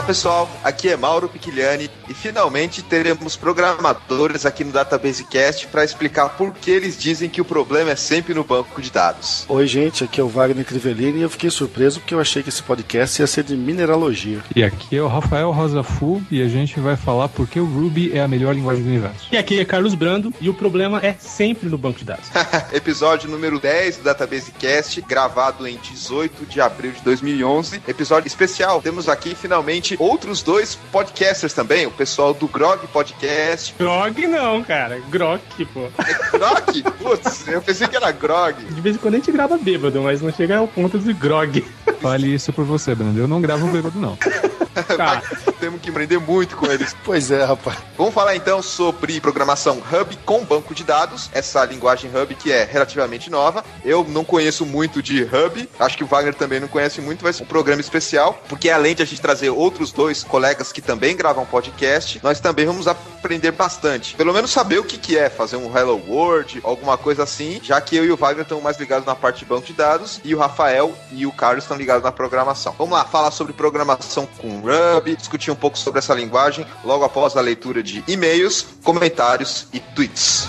[0.00, 5.84] Olá pessoal, aqui é Mauro Piquiliani e finalmente teremos programadores aqui no Database Cast para
[5.84, 9.44] explicar por que eles dizem que o problema é sempre no banco de dados.
[9.46, 12.48] Oi gente, aqui é o Wagner Crivellini e eu fiquei surpreso porque eu achei que
[12.48, 14.40] esse podcast ia ser de mineralogia.
[14.56, 18.16] E aqui é o Rafael Rosafu e a gente vai falar por que o Ruby
[18.16, 19.28] é a melhor linguagem do universo.
[19.30, 22.24] E aqui é Carlos Brando e o problema é sempre no banco de dados.
[22.72, 27.82] Episódio número 10 do Database Cast, gravado em 18 de abril de 2011.
[27.86, 28.80] Episódio especial.
[28.80, 33.74] Temos aqui finalmente outros dois podcasters também, o pessoal do Grog Podcast.
[33.78, 35.00] Grog não, cara.
[35.08, 35.88] Grok, pô.
[35.98, 36.82] É Grog?
[36.98, 38.62] Putz, eu pensei que era Grog.
[38.64, 41.64] De vez em quando a gente grava bêbado, mas não chega ao ponto de Grog.
[42.00, 43.18] Fale isso por você, Brando.
[43.18, 44.16] Eu não gravo bêbado, não.
[44.96, 45.22] Tá.
[45.58, 46.94] Temos que aprender muito com eles.
[47.04, 47.76] Pois é, rapaz.
[47.96, 52.64] Vamos falar então sobre programação Hub com banco de dados, essa linguagem Hub que é
[52.64, 53.64] relativamente nova.
[53.84, 57.32] Eu não conheço muito de Hub, acho que o Wagner também não conhece muito, vai
[57.32, 61.16] ser um programa especial, porque além de a gente trazer outros dois colegas que também
[61.16, 64.14] gravam podcast, nós também vamos aprender bastante.
[64.14, 67.80] Pelo menos saber o que, que é fazer um Hello World, alguma coisa assim, já
[67.80, 70.34] que eu e o Wagner estamos mais ligados na parte de banco de dados e
[70.34, 72.74] o Rafael e o Carlos estão ligados na programação.
[72.76, 77.36] Vamos lá, falar sobre programação com Ruby, discutir um pouco sobre essa linguagem logo após
[77.36, 80.46] a leitura de e-mails, comentários e tweets.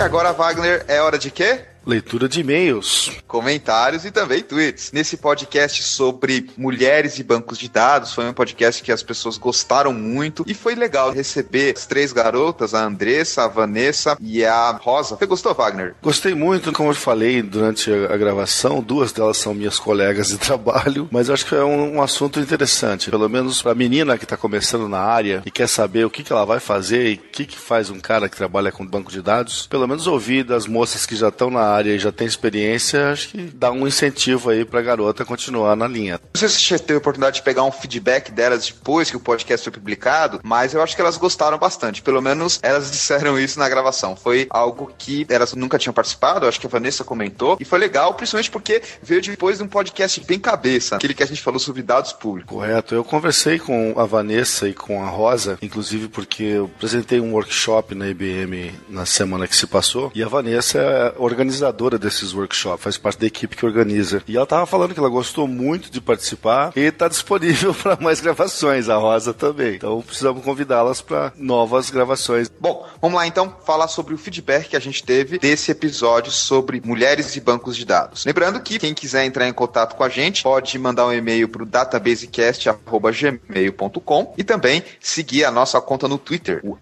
[0.00, 1.60] E agora, Wagner, é hora de quê?
[1.90, 3.10] Leitura de e-mails.
[3.26, 4.92] Comentários e também tweets.
[4.92, 9.92] Nesse podcast sobre mulheres e bancos de dados, foi um podcast que as pessoas gostaram
[9.92, 15.16] muito e foi legal receber as três garotas, a Andressa, a Vanessa e a Rosa.
[15.16, 15.96] Você gostou, Wagner?
[16.00, 21.08] Gostei muito, como eu falei durante a gravação, duas delas são minhas colegas de trabalho,
[21.10, 24.24] mas eu acho que é um, um assunto interessante, pelo menos para a menina que
[24.24, 27.18] está começando na área e quer saber o que, que ela vai fazer e o
[27.18, 30.68] que, que faz um cara que trabalha com banco de dados, pelo menos ouvir das
[30.68, 34.50] moças que já estão na área e já tem experiência, acho que dá um incentivo
[34.50, 36.20] aí pra garota continuar na linha.
[36.34, 39.20] Não sei se você teve a oportunidade de pegar um feedback delas depois que o
[39.20, 42.02] podcast foi publicado, mas eu acho que elas gostaram bastante.
[42.02, 44.16] Pelo menos elas disseram isso na gravação.
[44.16, 48.14] Foi algo que elas nunca tinham participado, acho que a Vanessa comentou, e foi legal,
[48.14, 51.82] principalmente porque veio depois de um podcast bem cabeça, aquele que a gente falou sobre
[51.82, 52.54] dados públicos.
[52.54, 52.94] Correto.
[52.94, 57.94] Eu conversei com a Vanessa e com a Rosa, inclusive porque eu apresentei um workshop
[57.94, 62.96] na IBM na semana que se passou, e a Vanessa é organizadora desses workshops, faz
[62.96, 64.22] parte da equipe que organiza.
[64.26, 68.20] E ela tava falando que ela gostou muito de participar e tá disponível para mais
[68.20, 69.76] gravações, a Rosa também.
[69.76, 72.50] Então precisamos convidá-las para novas gravações.
[72.60, 76.82] Bom, vamos lá então falar sobre o feedback que a gente teve desse episódio sobre
[76.84, 78.24] mulheres e bancos de dados.
[78.24, 81.62] Lembrando que quem quiser entrar em contato com a gente pode mandar um e-mail para
[81.62, 86.76] o databasecast@gmail.com e também seguir a nossa conta no Twitter, o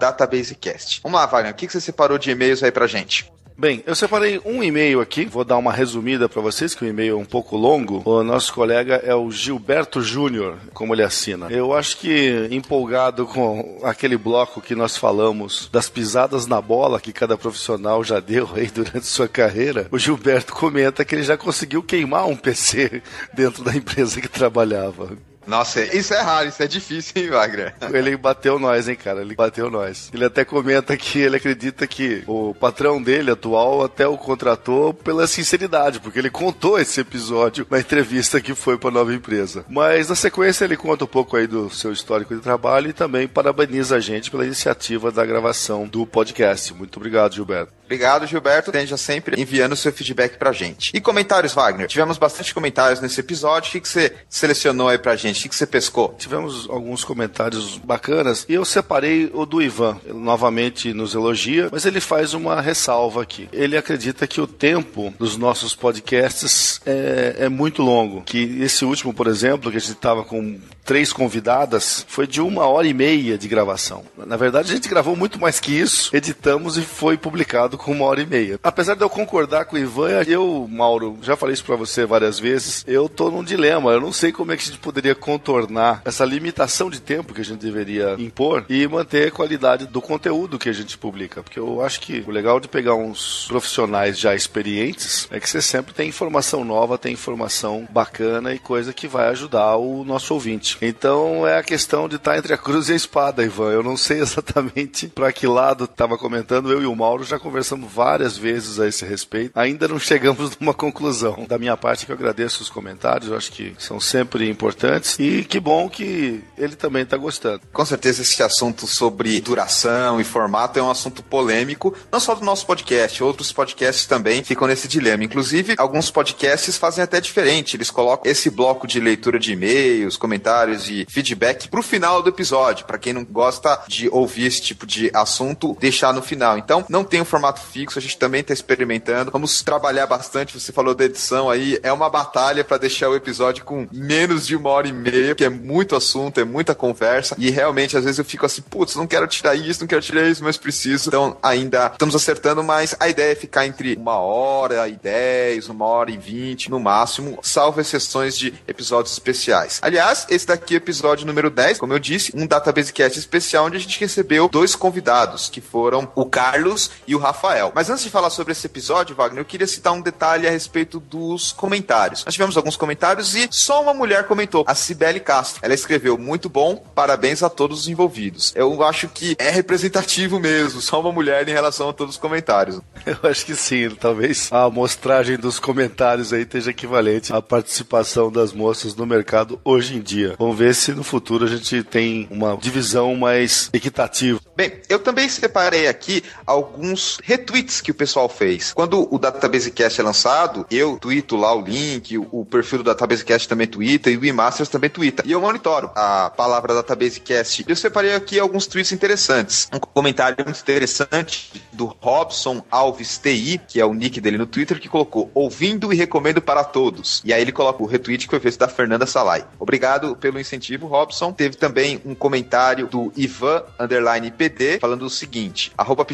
[0.00, 1.00] @databasecast.
[1.02, 3.30] Vamos lá, Wagner, o que você separou de e-mails aí pra gente?
[3.60, 7.14] Bem, eu separei um e-mail aqui, vou dar uma resumida para vocês, que o e-mail
[7.14, 8.02] é um pouco longo.
[8.04, 11.48] O nosso colega é o Gilberto Júnior, como ele assina.
[11.50, 17.12] Eu acho que empolgado com aquele bloco que nós falamos das pisadas na bola que
[17.12, 21.82] cada profissional já deu aí durante sua carreira, o Gilberto comenta que ele já conseguiu
[21.82, 23.02] queimar um PC
[23.34, 25.18] dentro da empresa que trabalhava.
[25.48, 27.74] Nossa, isso é raro, isso é difícil, hein, Wagner?
[27.92, 29.22] Ele bateu nós, hein, cara?
[29.22, 30.10] Ele bateu nós.
[30.12, 35.26] Ele até comenta que ele acredita que o patrão dele atual até o contratou pela
[35.26, 39.64] sinceridade, porque ele contou esse episódio na entrevista que foi para nova empresa.
[39.68, 43.26] Mas na sequência ele conta um pouco aí do seu histórico de trabalho e também
[43.26, 46.74] parabeniza a gente pela iniciativa da gravação do podcast.
[46.74, 47.77] Muito obrigado, Gilberto.
[47.88, 48.68] Obrigado, Gilberto.
[48.68, 50.94] Esteja sempre enviando seu feedback pra gente.
[50.94, 51.88] E comentários, Wagner?
[51.88, 53.70] Tivemos bastante comentários nesse episódio.
[53.70, 55.38] O que, que você selecionou aí pra gente?
[55.38, 56.14] O que, que você pescou?
[56.18, 59.98] Tivemos alguns comentários bacanas e eu separei o do Ivan.
[60.04, 63.48] Ele novamente nos elogia, mas ele faz uma ressalva aqui.
[63.54, 68.20] Ele acredita que o tempo dos nossos podcasts é, é muito longo.
[68.20, 72.66] Que esse último, por exemplo, que a gente estava com três convidadas, foi de uma
[72.66, 74.06] hora e meia de gravação.
[74.16, 78.06] Na verdade, a gente gravou muito mais que isso, editamos e foi publicado com uma
[78.06, 78.58] hora e meia.
[78.62, 82.40] Apesar de eu concordar com o Ivan, eu, Mauro, já falei isso pra você várias
[82.40, 83.90] vezes, eu tô num dilema.
[83.90, 87.42] Eu não sei como é que a gente poderia contornar essa limitação de tempo que
[87.42, 91.42] a gente deveria impor e manter a qualidade do conteúdo que a gente publica.
[91.42, 95.60] Porque eu acho que o legal de pegar uns profissionais já experientes é que você
[95.60, 100.77] sempre tem informação nova, tem informação bacana e coisa que vai ajudar o nosso ouvinte.
[100.80, 103.70] Então é a questão de estar entre a cruz e a espada, Ivan.
[103.70, 106.70] Eu não sei exatamente para que lado estava comentando.
[106.70, 109.58] Eu e o Mauro já conversamos várias vezes a esse respeito.
[109.58, 111.46] Ainda não chegamos numa conclusão.
[111.48, 113.30] Da minha parte, que eu agradeço os comentários.
[113.30, 115.18] Eu acho que são sempre importantes.
[115.18, 117.62] E que bom que ele também está gostando.
[117.72, 122.44] Com certeza esse assunto sobre duração e formato é um assunto polêmico, não só do
[122.44, 125.24] nosso podcast, outros podcasts também ficam nesse dilema.
[125.24, 127.76] Inclusive, alguns podcasts fazem até diferente.
[127.76, 132.86] Eles colocam esse bloco de leitura de e-mails, comentários e feedback pro final do episódio,
[132.86, 136.58] para quem não gosta de ouvir esse tipo de assunto, deixar no final.
[136.58, 139.30] Então, não tem um formato fixo, a gente também está experimentando.
[139.30, 140.58] Vamos trabalhar bastante.
[140.58, 144.56] Você falou da edição aí, é uma batalha para deixar o episódio com menos de
[144.56, 147.36] uma hora e meia, que é muito assunto, é muita conversa.
[147.38, 150.28] E realmente, às vezes eu fico assim, putz, não quero tirar isso, não quero tirar
[150.28, 151.08] isso, mas preciso.
[151.08, 155.84] Então, ainda estamos acertando, mas a ideia é ficar entre uma hora e dez, uma
[155.84, 159.78] hora e vinte, no máximo, salvo exceções de episódios especiais.
[159.82, 163.76] Aliás, esse daqui é episódio número 10, como eu disse, um Database Cast especial onde
[163.76, 167.70] a gente recebeu dois convidados, que foram o Carlos e o Rafael.
[167.74, 170.98] Mas antes de falar sobre esse episódio, Wagner, eu queria citar um detalhe a respeito
[170.98, 172.24] dos comentários.
[172.24, 175.60] Nós tivemos alguns comentários e só uma mulher comentou, a Cibele Castro.
[175.62, 178.52] Ela escreveu, muito bom, parabéns a todos os envolvidos.
[178.56, 182.80] Eu acho que é representativo mesmo, só uma mulher em relação a todos os comentários.
[183.04, 188.52] Eu acho que sim, talvez a amostragem dos comentários aí esteja equivalente à participação das
[188.52, 190.34] moças no mercado hoje em dia.
[190.38, 194.40] Vamos ver se no futuro a gente tem uma divisão mais equitativa.
[194.58, 198.72] Bem, eu também separei aqui alguns retweets que o pessoal fez.
[198.72, 203.24] Quando o Database Cast é lançado, eu tweeto lá o link, o perfil do Database
[203.24, 205.22] Cast também twitta e o eMasters também twitta.
[205.24, 207.64] E eu monitoro a palavra Database Cast.
[207.68, 209.68] Eu separei aqui alguns tweets interessantes.
[209.72, 214.80] Um comentário muito interessante do Robson Alves TI, que é o nick dele no Twitter,
[214.80, 217.22] que colocou ouvindo e recomendo para todos.
[217.24, 219.46] E aí ele coloca o retweet que foi feito da Fernanda Salai.
[219.60, 221.32] Obrigado pelo incentivo, Robson.
[221.32, 224.32] Teve também um comentário do Ivan underline
[224.80, 226.04] Falando o seguinte: arroba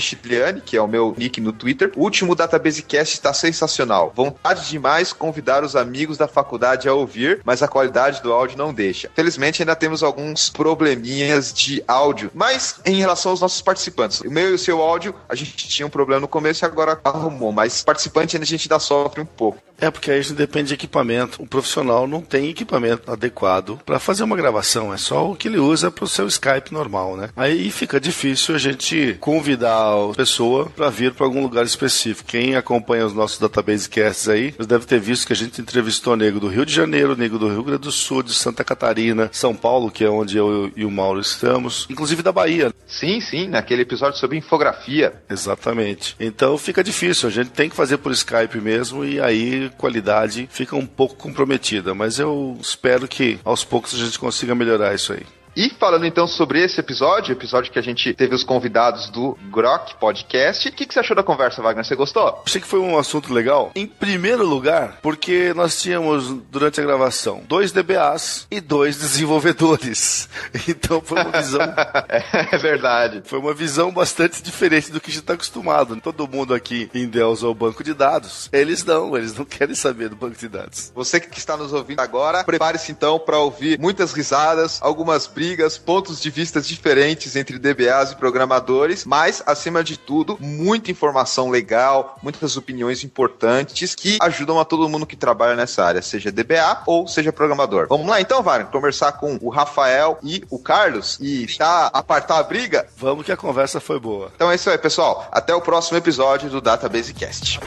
[0.65, 1.93] que é o meu nick no Twitter.
[1.97, 4.13] O último Database Cast está sensacional.
[4.15, 8.75] Vontade demais convidar os amigos da faculdade a ouvir, mas a qualidade do áudio não
[8.75, 9.11] deixa.
[9.15, 14.51] Felizmente ainda temos alguns probleminhas de áudio, mas em relação aos nossos participantes, o meu
[14.51, 17.83] e o seu áudio, a gente tinha um problema no começo e agora arrumou, mas
[17.83, 19.63] participante ainda a gente ainda sofre um pouco.
[19.81, 21.43] É porque aí gente depende de equipamento.
[21.43, 25.59] O profissional não tem equipamento adequado para fazer uma gravação, é só o que ele
[25.59, 27.31] usa para o seu Skype normal, né?
[27.37, 28.24] Aí fica difícil
[28.55, 32.29] a gente convidar a pessoa para vir para algum lugar específico.
[32.29, 36.41] Quem acompanha os nossos database casts aí, deve ter visto que a gente entrevistou nego
[36.41, 39.91] do Rio de Janeiro, nego do Rio Grande do Sul, de Santa Catarina, São Paulo,
[39.91, 42.73] que é onde eu e o Mauro estamos, inclusive da Bahia.
[42.87, 45.15] Sim, sim, naquele episódio sobre infografia.
[45.29, 46.17] Exatamente.
[46.19, 50.77] Então fica difícil, a gente tem que fazer por Skype mesmo e aí qualidade fica
[50.77, 55.25] um pouco comprometida, mas eu espero que aos poucos a gente consiga melhorar isso aí.
[55.57, 59.95] E falando então sobre esse episódio, episódio que a gente teve os convidados do Grok
[60.01, 61.85] Podcast, o que, que você achou da conversa, Wagner?
[61.85, 62.43] Você gostou?
[62.45, 63.71] Achei que foi um assunto legal.
[63.77, 70.29] Em primeiro lugar, porque nós tínhamos, durante a gravação, dois DBAs e dois desenvolvedores.
[70.67, 71.61] Então foi uma visão.
[72.09, 73.23] é verdade.
[73.25, 76.01] Foi uma visão bastante diferente do que a gente está acostumado.
[76.01, 78.49] Todo mundo aqui em Dell usa o banco de dados.
[78.51, 80.91] Eles não, eles não querem saber do banco de dados.
[80.95, 85.77] Você que está nos ouvindo agora, prepare-se então para ouvir muitas risadas, algumas brigas brigas,
[85.77, 92.19] pontos de vista diferentes entre DBAs e programadores, mas, acima de tudo, muita informação legal,
[92.23, 97.07] muitas opiniões importantes que ajudam a todo mundo que trabalha nessa área, seja DBA ou
[97.07, 97.89] seja programador.
[97.91, 102.43] Vamos lá então, Wagner, conversar com o Rafael e o Carlos e já apartar a
[102.43, 102.87] briga?
[102.97, 104.33] Vamos que a conversa foi boa.
[104.35, 105.29] Então é isso aí, pessoal.
[105.31, 107.61] Até o próximo episódio do Database Cast.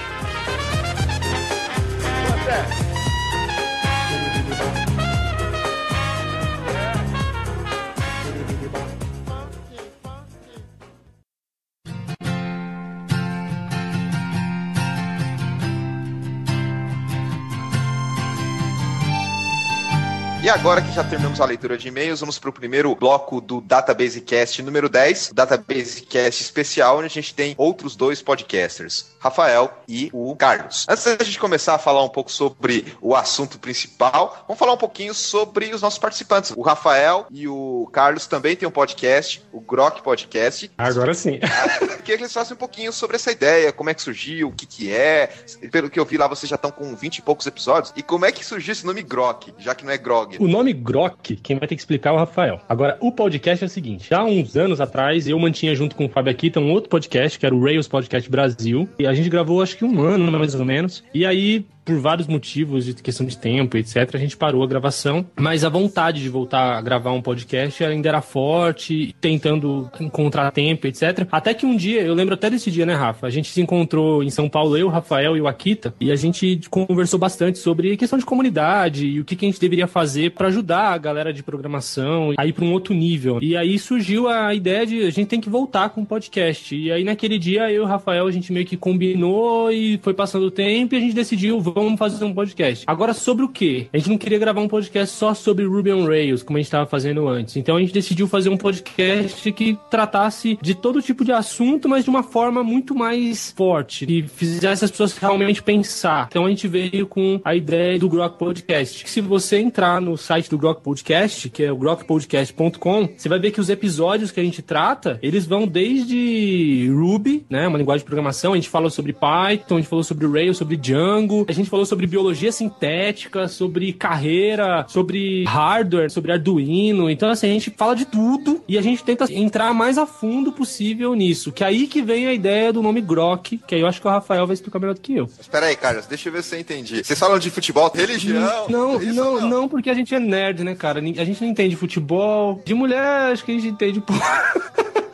[20.48, 23.60] E agora que já terminamos a leitura de e-mails, vamos para o primeiro bloco do
[23.60, 29.70] Database Cast número 10, Database Cast especial, onde a gente tem outros dois podcasters, Rafael
[29.90, 30.86] e o Carlos.
[30.88, 34.78] Antes da gente começar a falar um pouco sobre o assunto principal, vamos falar um
[34.78, 36.54] pouquinho sobre os nossos participantes.
[36.56, 40.72] O Rafael e o Carlos também têm um podcast, o Grok Podcast.
[40.78, 41.42] Agora sim.
[42.06, 44.66] Queria que eles falassem um pouquinho sobre essa ideia, como é que surgiu, o que
[44.66, 45.28] que é.
[45.70, 47.92] Pelo que eu vi lá, vocês já estão com 20 e poucos episódios.
[47.98, 50.37] E como é que surgiu esse nome Grok, já que não é Grog?
[50.40, 52.62] O nome Grok, quem vai ter que explicar é o Rafael.
[52.70, 56.06] Agora, o podcast é o seguinte: já há uns anos atrás, eu mantinha junto com
[56.06, 58.88] o Fábio Akita um outro podcast, que era o Rails Podcast Brasil.
[59.00, 61.04] E a gente gravou acho que um ano, mais ou menos.
[61.14, 65.26] E aí por vários motivos, de questão de tempo, etc., a gente parou a gravação.
[65.40, 70.86] Mas a vontade de voltar a gravar um podcast ainda era forte, tentando encontrar tempo,
[70.86, 71.26] etc.
[71.32, 73.26] Até que um dia, eu lembro até desse dia, né, Rafa?
[73.26, 76.60] A gente se encontrou em São Paulo, eu, Rafael e o Akita, e a gente
[76.70, 80.50] conversou bastante sobre questão de comunidade e o que, que a gente deveria fazer para
[80.50, 83.40] ajudar a galera de programação a ir para um outro nível.
[83.42, 86.76] E aí surgiu a ideia de a gente tem que voltar com o podcast.
[86.76, 90.14] E aí naquele dia eu e o Rafael a gente meio que combinou e foi
[90.14, 92.84] passando o tempo e a gente decidiu vamos fazer um podcast.
[92.88, 93.88] Agora sobre o que?
[93.94, 96.68] A gente não queria gravar um podcast só sobre Ruby on Rails como a gente
[96.68, 97.56] estava fazendo antes.
[97.56, 102.04] Então a gente decidiu fazer um podcast que tratasse de todo tipo de assunto, mas
[102.04, 106.28] de uma forma muito mais forte, que fizesse as pessoas realmente pensar.
[106.30, 109.10] Então a gente veio com a ideia do Grok Podcast.
[109.10, 113.52] Se você entrar no site do Grok Podcast, que é o grokpodcast.com, você vai ver
[113.52, 118.06] que os episódios que a gente trata, eles vão desde Ruby, né, uma linguagem de
[118.06, 121.67] programação, a gente falou sobre Python, a gente falou sobre Rails, sobre Django, a gente
[121.70, 127.10] falou sobre biologia sintética, sobre carreira, sobre hardware, sobre Arduino.
[127.10, 130.52] Então assim, a gente fala de tudo e a gente tenta entrar mais a fundo
[130.52, 133.88] possível nisso, que é aí que vem a ideia do nome Grok, que aí eu
[133.88, 135.30] acho que o Rafael vai explicar melhor do que eu.
[135.40, 137.04] Espera aí, Carlos, deixa eu ver se eu entendi.
[137.04, 138.68] Vocês falam de futebol, religião?
[138.70, 141.00] Não, não, não, não, porque a gente é nerd, né, cara?
[141.00, 142.62] A gente não entende futebol.
[142.66, 144.24] De mulher, acho que a gente entende pouco.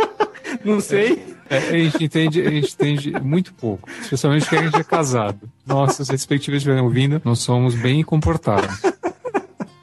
[0.63, 1.33] não sei.
[1.49, 5.39] É, a gente entende, a gente entende muito pouco, especialmente que a gente é casado.
[5.65, 8.81] Nossas respectivas estiverem ouvindo, nós somos bem comportados.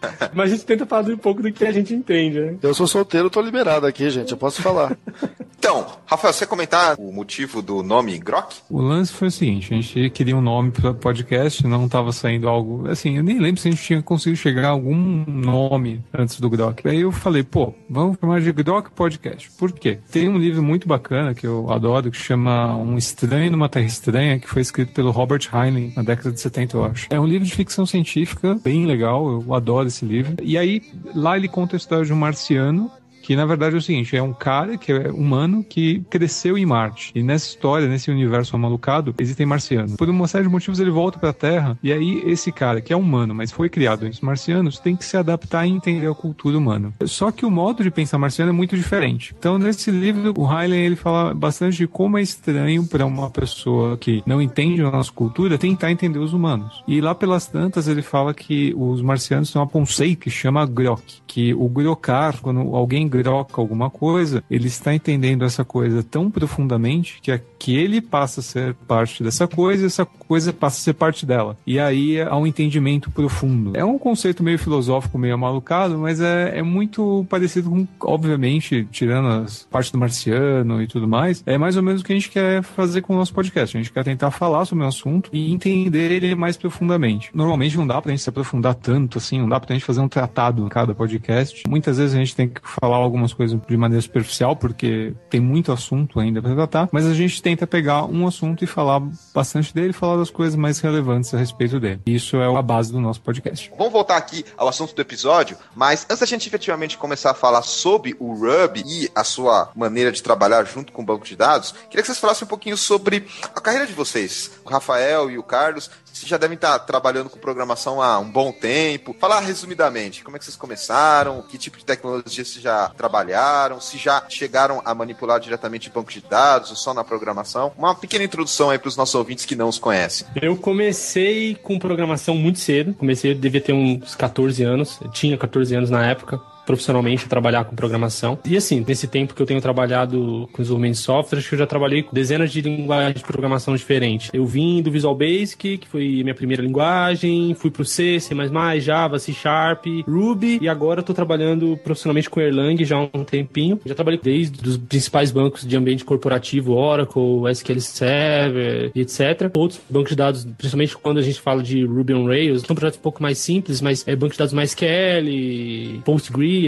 [0.34, 2.56] Mas a gente tenta falar um pouco do que a gente entende, né?
[2.62, 4.32] Eu sou solteiro, tô liberado aqui, gente.
[4.32, 4.96] Eu posso falar.
[5.60, 8.56] Então, Rafael, você comentar o motivo do nome Grok?
[8.70, 12.48] O lance foi o seguinte: a gente queria um nome para podcast, não estava saindo
[12.48, 12.88] algo.
[12.88, 16.48] Assim, eu nem lembro se a gente tinha conseguido chegar a algum nome antes do
[16.48, 16.88] Grok.
[16.88, 19.50] Aí eu falei, pô, vamos chamar de Grok Podcast.
[19.58, 19.98] Por quê?
[20.10, 24.38] Tem um livro muito bacana que eu adoro que chama Um Estranho numa Terra Estranha,
[24.38, 27.06] que foi escrito pelo Robert Heinlein na década de 70, eu acho.
[27.10, 30.36] É um livro de ficção científica bem legal, eu adoro esse livro.
[30.42, 30.82] E aí,
[31.14, 32.90] lá ele conta a história de um marciano
[33.30, 36.66] que na verdade é o seguinte, é um cara que é humano que cresceu em
[36.66, 37.12] Marte.
[37.14, 39.94] E nessa história, nesse universo amalucado, existem marcianos.
[39.94, 42.92] Por uma série de motivos ele volta para a Terra e aí esse cara que
[42.92, 46.12] é humano, mas foi criado entre os marcianos, tem que se adaptar e entender a
[46.12, 46.92] cultura humana.
[47.04, 49.32] Só que o modo de pensar marciano é muito diferente.
[49.38, 53.96] Então nesse livro o Heinlein ele fala bastante de como é estranho para uma pessoa
[53.96, 56.82] que não entende a nossa cultura tentar entender os humanos.
[56.84, 61.22] E lá pelas tantas ele fala que os marcianos têm um conceito que chama grok,
[61.28, 67.18] que o grokar, quando alguém troca alguma coisa, ele está entendendo essa coisa tão profundamente
[67.22, 70.80] que, é, que ele passa a ser parte dessa coisa e essa coisa passa a
[70.80, 71.56] ser parte dela.
[71.66, 73.76] E aí há um entendimento profundo.
[73.76, 79.28] É um conceito meio filosófico, meio malucado, mas é, é muito parecido com, obviamente, tirando
[79.28, 82.30] as partes do marciano e tudo mais, é mais ou menos o que a gente
[82.30, 83.76] quer fazer com o nosso podcast.
[83.76, 87.30] A gente quer tentar falar sobre o assunto e entender ele mais profundamente.
[87.34, 90.08] Normalmente não dá pra gente se aprofundar tanto assim, não dá pra gente fazer um
[90.08, 91.62] tratado em cada podcast.
[91.68, 95.72] Muitas vezes a gente tem que falar algumas coisas de maneira superficial, porque tem muito
[95.72, 99.02] assunto ainda para tratar, mas a gente tenta pegar um assunto e falar
[99.34, 102.00] bastante dele, falar das coisas mais relevantes a respeito dele.
[102.06, 103.70] Isso é a base do nosso podcast.
[103.76, 107.62] Vamos voltar aqui ao assunto do episódio, mas antes da gente efetivamente começar a falar
[107.62, 111.72] sobre o Ruby e a sua maneira de trabalhar junto com o banco de dados,
[111.88, 114.52] queria que vocês falassem um pouquinho sobre a carreira de vocês.
[114.64, 115.90] O Rafael e o Carlos,
[116.20, 119.16] vocês já devem estar trabalhando com programação há um bom tempo.
[119.18, 123.96] Falar resumidamente, como é que vocês começaram, que tipo de tecnologia vocês já trabalharam, se
[123.96, 127.72] já chegaram a manipular diretamente banco de dados ou só na programação.
[127.76, 130.26] Uma pequena introdução aí para os nossos ouvintes que não os conhecem.
[130.40, 132.92] Eu comecei com programação muito cedo.
[132.92, 134.98] Comecei, eu devia ter uns 14 anos.
[135.00, 136.38] Eu tinha 14 anos na época
[136.70, 138.38] profissionalmente trabalhar com programação.
[138.44, 141.58] E assim, nesse tempo que eu tenho trabalhado com desenvolvimento de software, acho que eu
[141.58, 144.30] já trabalhei com dezenas de linguagens de programação diferentes.
[144.32, 148.34] Eu vim do Visual Basic, que foi minha primeira linguagem, fui pro C, C++,
[148.80, 153.80] Java, C Sharp, Ruby, e agora estou trabalhando profissionalmente com Erlang já há um tempinho.
[153.84, 159.50] Já trabalhei desde os principais bancos de ambiente corporativo, Oracle, SQL Server, etc.
[159.56, 162.98] Outros bancos de dados, principalmente quando a gente fala de Ruby on Rails, são projetos
[162.98, 166.02] um pouco mais simples, mas é banco de dados mais MySQL,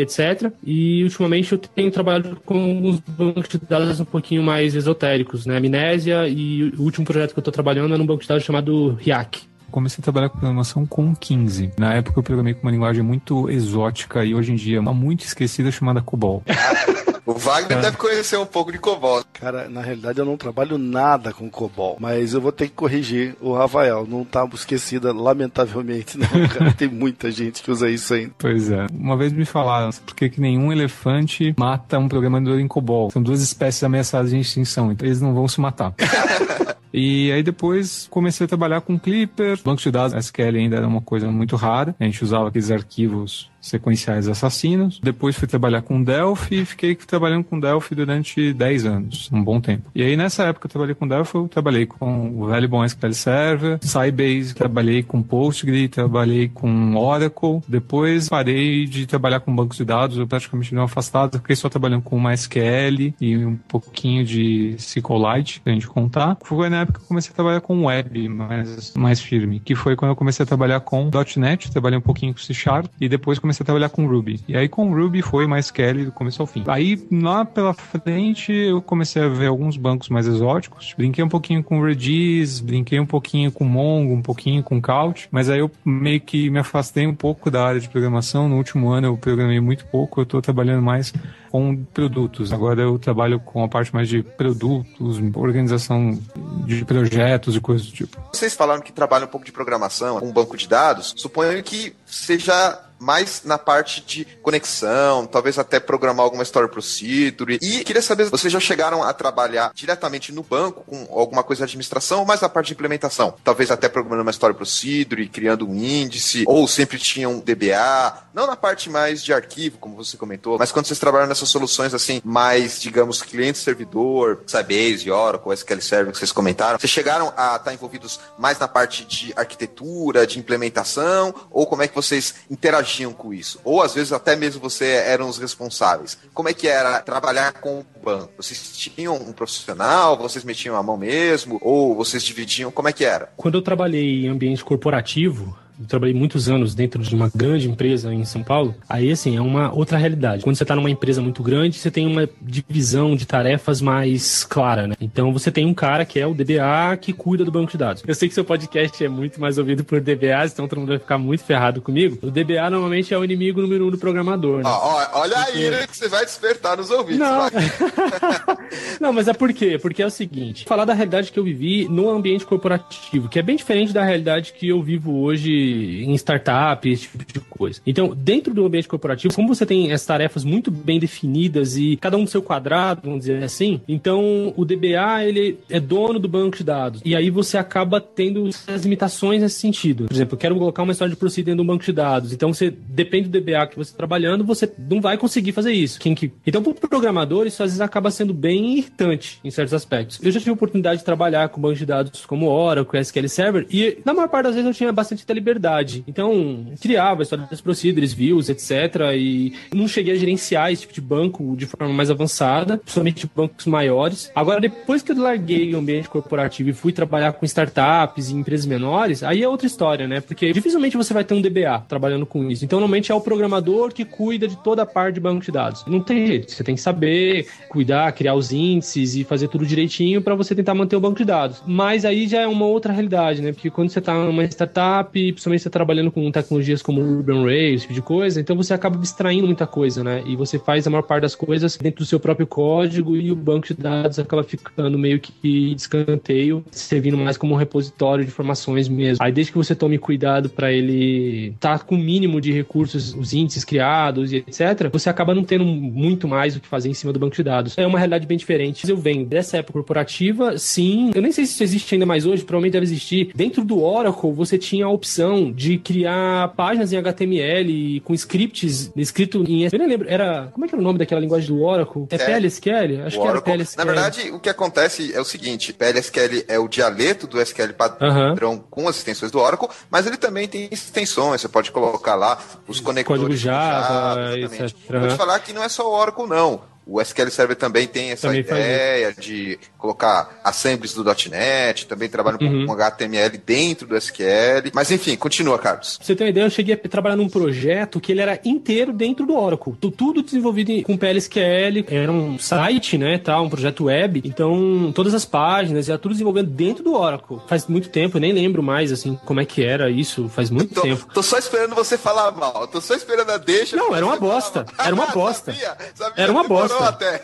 [0.01, 0.53] Etc.
[0.65, 5.57] E ultimamente eu tenho trabalhado com uns bancos de dados um pouquinho mais esotéricos, né?
[5.57, 8.95] Amnésia e o último projeto que eu estou trabalhando é num banco de dados chamado
[9.01, 11.71] RIAC comecei a trabalhar com programação com 15.
[11.79, 15.25] Na época eu programei com uma linguagem muito exótica e hoje em dia uma muito
[15.25, 16.43] esquecida chamada COBOL.
[17.25, 19.23] O Wagner deve conhecer um pouco de COBOL.
[19.33, 23.37] Cara, na realidade eu não trabalho nada com COBOL, mas eu vou ter que corrigir
[23.41, 24.05] o Rafael.
[24.09, 26.73] Não tá esquecida, lamentavelmente, não, cara.
[26.73, 28.33] Tem muita gente que usa isso ainda.
[28.37, 28.87] Pois é.
[28.93, 33.13] Uma vez me falaram por que nenhum elefante mata um programador em COBOL.
[33.13, 35.95] São duas espécies ameaçadas de extinção, então eles não vão se matar.
[36.93, 39.59] E aí depois comecei a trabalhar com Clipper.
[39.65, 41.95] Banco de dados SQL ainda era uma coisa muito rara.
[41.99, 45.01] A gente usava aqueles arquivos sequenciais assassinos.
[45.03, 49.61] Depois fui trabalhar com Delphi e fiquei trabalhando com Delphi durante 10 anos, um bom
[49.61, 49.89] tempo.
[49.95, 53.13] E aí nessa época eu trabalhei com Delphi, eu trabalhei com o velho bom SQL
[53.13, 57.61] Server, Sybase, trabalhei com Postgre, trabalhei com Oracle.
[57.69, 61.69] Depois parei de trabalhar com bancos de dados, eu praticamente dei uma afastada, fiquei só
[61.69, 66.37] trabalhando com MySQL e um pouquinho de SQLite, pra gente contar.
[66.43, 70.11] Foi na época eu comecei a trabalhar com web mais, mais firme, que foi quando
[70.11, 73.65] eu comecei a trabalhar com .NET, trabalhei um pouquinho com C Sharp e depois comecei
[73.65, 74.41] a trabalhar com Ruby.
[74.47, 76.65] E aí com Ruby foi mais Kelly do começo ao fim.
[76.67, 80.95] Aí lá pela frente eu comecei a ver alguns bancos mais exóticos.
[80.97, 85.49] Brinquei um pouquinho com Redis, brinquei um pouquinho com Mongo, um pouquinho com Couch, mas
[85.49, 88.49] aí eu meio que me afastei um pouco da área de programação.
[88.49, 91.13] No último ano eu programei muito pouco, eu estou trabalhando mais
[91.53, 92.51] com produtos.
[92.51, 96.19] Agora eu trabalho com a parte mais de produtos, organização
[96.65, 98.19] de projetos e coisas do tipo.
[98.33, 101.13] Vocês falaram que trabalham um pouco de programação, um banco de dados.
[101.15, 107.59] Suponho que seja mais na parte de conexão, talvez até programar alguma story procedure.
[107.61, 111.65] E queria saber, vocês já chegaram a trabalhar diretamente no banco com alguma coisa de
[111.65, 113.35] administração ou mais na parte de implementação?
[113.43, 118.47] Talvez até programando uma story procedure, criando um índice, ou sempre tinham um DBA, não
[118.47, 122.21] na parte mais de arquivo, como você comentou, mas quando vocês trabalham nessas soluções assim,
[122.25, 128.21] mais, digamos, cliente-servidor, Sybase, Oracle, SQL Server que vocês comentaram, vocês chegaram a estar envolvidos
[128.39, 133.33] mais na parte de arquitetura, de implementação, ou como é que vocês interagiram interagiam com
[133.33, 133.59] isso?
[133.65, 136.19] Ou às vezes até mesmo você eram os responsáveis.
[136.35, 138.33] Como é que era trabalhar com o banco?
[138.37, 142.71] Vocês tinham um profissional, vocês metiam a mão mesmo, ou vocês dividiam?
[142.71, 143.33] Como é que era?
[143.37, 148.13] Quando eu trabalhei em ambiente corporativo, eu trabalhei muitos anos dentro de uma grande empresa
[148.13, 150.43] em São Paulo, aí assim, é uma outra realidade.
[150.43, 154.87] Quando você está numa empresa muito grande, você tem uma divisão de tarefas mais clara,
[154.87, 154.95] né?
[155.01, 158.03] Então você tem um cara que é o DBA que cuida do banco de dados.
[158.07, 160.99] Eu sei que seu podcast é muito mais ouvido por DBAs, então todo mundo vai
[160.99, 162.19] ficar muito ferrado comigo.
[162.23, 164.65] O DBA normalmente é o inimigo número um do programador, né?
[164.67, 165.59] Ah, olha Porque...
[165.59, 167.21] aí, né, que você vai despertar nos ouvidos.
[167.21, 167.43] Não.
[169.01, 169.79] Não, mas é por quê?
[169.81, 173.43] Porque é o seguinte, falar da realidade que eu vivi no ambiente corporativo, que é
[173.43, 177.81] bem diferente da realidade que eu vivo hoje em startup, esse tipo de coisa.
[177.87, 182.17] Então, dentro do ambiente corporativo, como você tem as tarefas muito bem definidas e cada
[182.17, 186.57] um no seu quadrado, vamos dizer assim, então o DBA ele é dono do banco
[186.57, 187.01] de dados.
[187.05, 190.07] E aí você acaba tendo as limitações nesse sentido.
[190.07, 192.33] Por exemplo, eu quero colocar uma história de procedimento dentro do banco de dados.
[192.33, 195.99] Então, você depende do DBA que você está trabalhando, você não vai conseguir fazer isso.
[196.01, 196.33] Quem que...
[196.47, 200.19] Então, para o programador, isso às vezes acaba sendo bem irritante em certos aspectos.
[200.23, 203.67] Eu já tive a oportunidade de trabalhar com bancos de dados como Oracle, SQL Server,
[203.71, 206.03] e na maior parte das vezes eu tinha bastante liberdade liberdade.
[206.07, 209.13] Então, criava histórias procedures, views, etc.
[209.15, 213.67] E não cheguei a gerenciar esse tipo de banco de forma mais avançada, principalmente bancos
[213.67, 214.31] maiores.
[214.35, 218.67] Agora, depois que eu larguei o ambiente corporativo e fui trabalhar com startups e empresas
[218.67, 220.21] menores, aí é outra história, né?
[220.21, 222.65] Porque dificilmente você vai ter um DBA trabalhando com isso.
[222.65, 225.85] Então, normalmente é o programador que cuida de toda a parte de banco de dados.
[225.87, 226.53] Não tem jeito.
[226.53, 230.75] Você tem que saber cuidar, criar os índices e fazer tudo direitinho para você tentar
[230.75, 231.63] manter o banco de dados.
[231.67, 233.53] Mas aí já é uma outra realidade, né?
[233.53, 237.83] Porque quando você está numa startup, principalmente você trabalhando com tecnologias como Urban Rails, esse
[237.83, 240.23] tipo de coisa, então você acaba abstraindo muita coisa, né?
[240.27, 243.37] E você faz a maior parte das coisas dentro do seu próprio código e o
[243.37, 248.31] banco de dados acaba ficando meio que de escanteio, servindo mais como um repositório de
[248.31, 249.25] informações mesmo.
[249.25, 253.15] Aí desde que você tome cuidado para ele estar tá com o mínimo de recursos,
[253.15, 256.95] os índices criados e etc, você acaba não tendo muito mais o que fazer em
[256.95, 257.77] cima do banco de dados.
[257.77, 258.89] É uma realidade bem diferente.
[258.89, 261.11] Eu venho dessa época corporativa, sim.
[261.15, 263.33] Eu nem sei se isso existe ainda mais hoje, provavelmente deve existir.
[263.35, 269.45] Dentro do Oracle, você tinha a opção de criar páginas em HTML com scripts escrito
[269.49, 269.65] em.
[269.65, 270.49] Eu nem lembro, era.
[270.53, 272.07] Como é que era o nome daquela linguagem do Oracle?
[272.11, 273.07] É, é PLSQL?
[273.07, 273.85] Acho que era PLSQL.
[273.85, 278.53] Na verdade, o que acontece é o seguinte: PLSQL é o dialeto do SQL padrão
[278.53, 278.65] uhum.
[278.71, 281.41] com as extensões do Oracle, mas ele também tem extensões.
[281.41, 283.23] Você pode colocar lá os conectores.
[283.23, 284.77] Código Java, Java etc.
[284.89, 286.72] Vou te falar que não é só o Oracle, não.
[286.87, 292.39] O SQL Server também tem essa também ideia de colocar assemblies do .NET, também trabalha
[292.41, 292.67] uhum.
[292.67, 294.71] com HTML dentro do SQL.
[294.75, 295.97] Mas enfim, continua, Carlos.
[295.97, 298.93] Pra você ter uma ideia, eu cheguei a trabalhar num projeto que ele era inteiro
[298.93, 299.75] dentro do Oracle.
[299.97, 304.23] Tudo desenvolvido com PLSQL, era um site, né, tal, um projeto web.
[304.25, 307.39] Então, todas as páginas, era tudo desenvolvendo dentro do Oracle.
[307.47, 310.75] Faz muito tempo, eu nem lembro mais, assim, como é que era isso, faz muito
[310.75, 311.07] tô, tempo.
[311.13, 313.77] Tô só esperando você falar mal, tô só esperando a deixa.
[313.77, 315.53] Não, era uma bosta, era uma bosta.
[315.53, 317.23] sabia, sabia, era uma bosta até.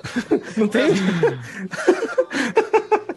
[0.56, 0.90] Não tem?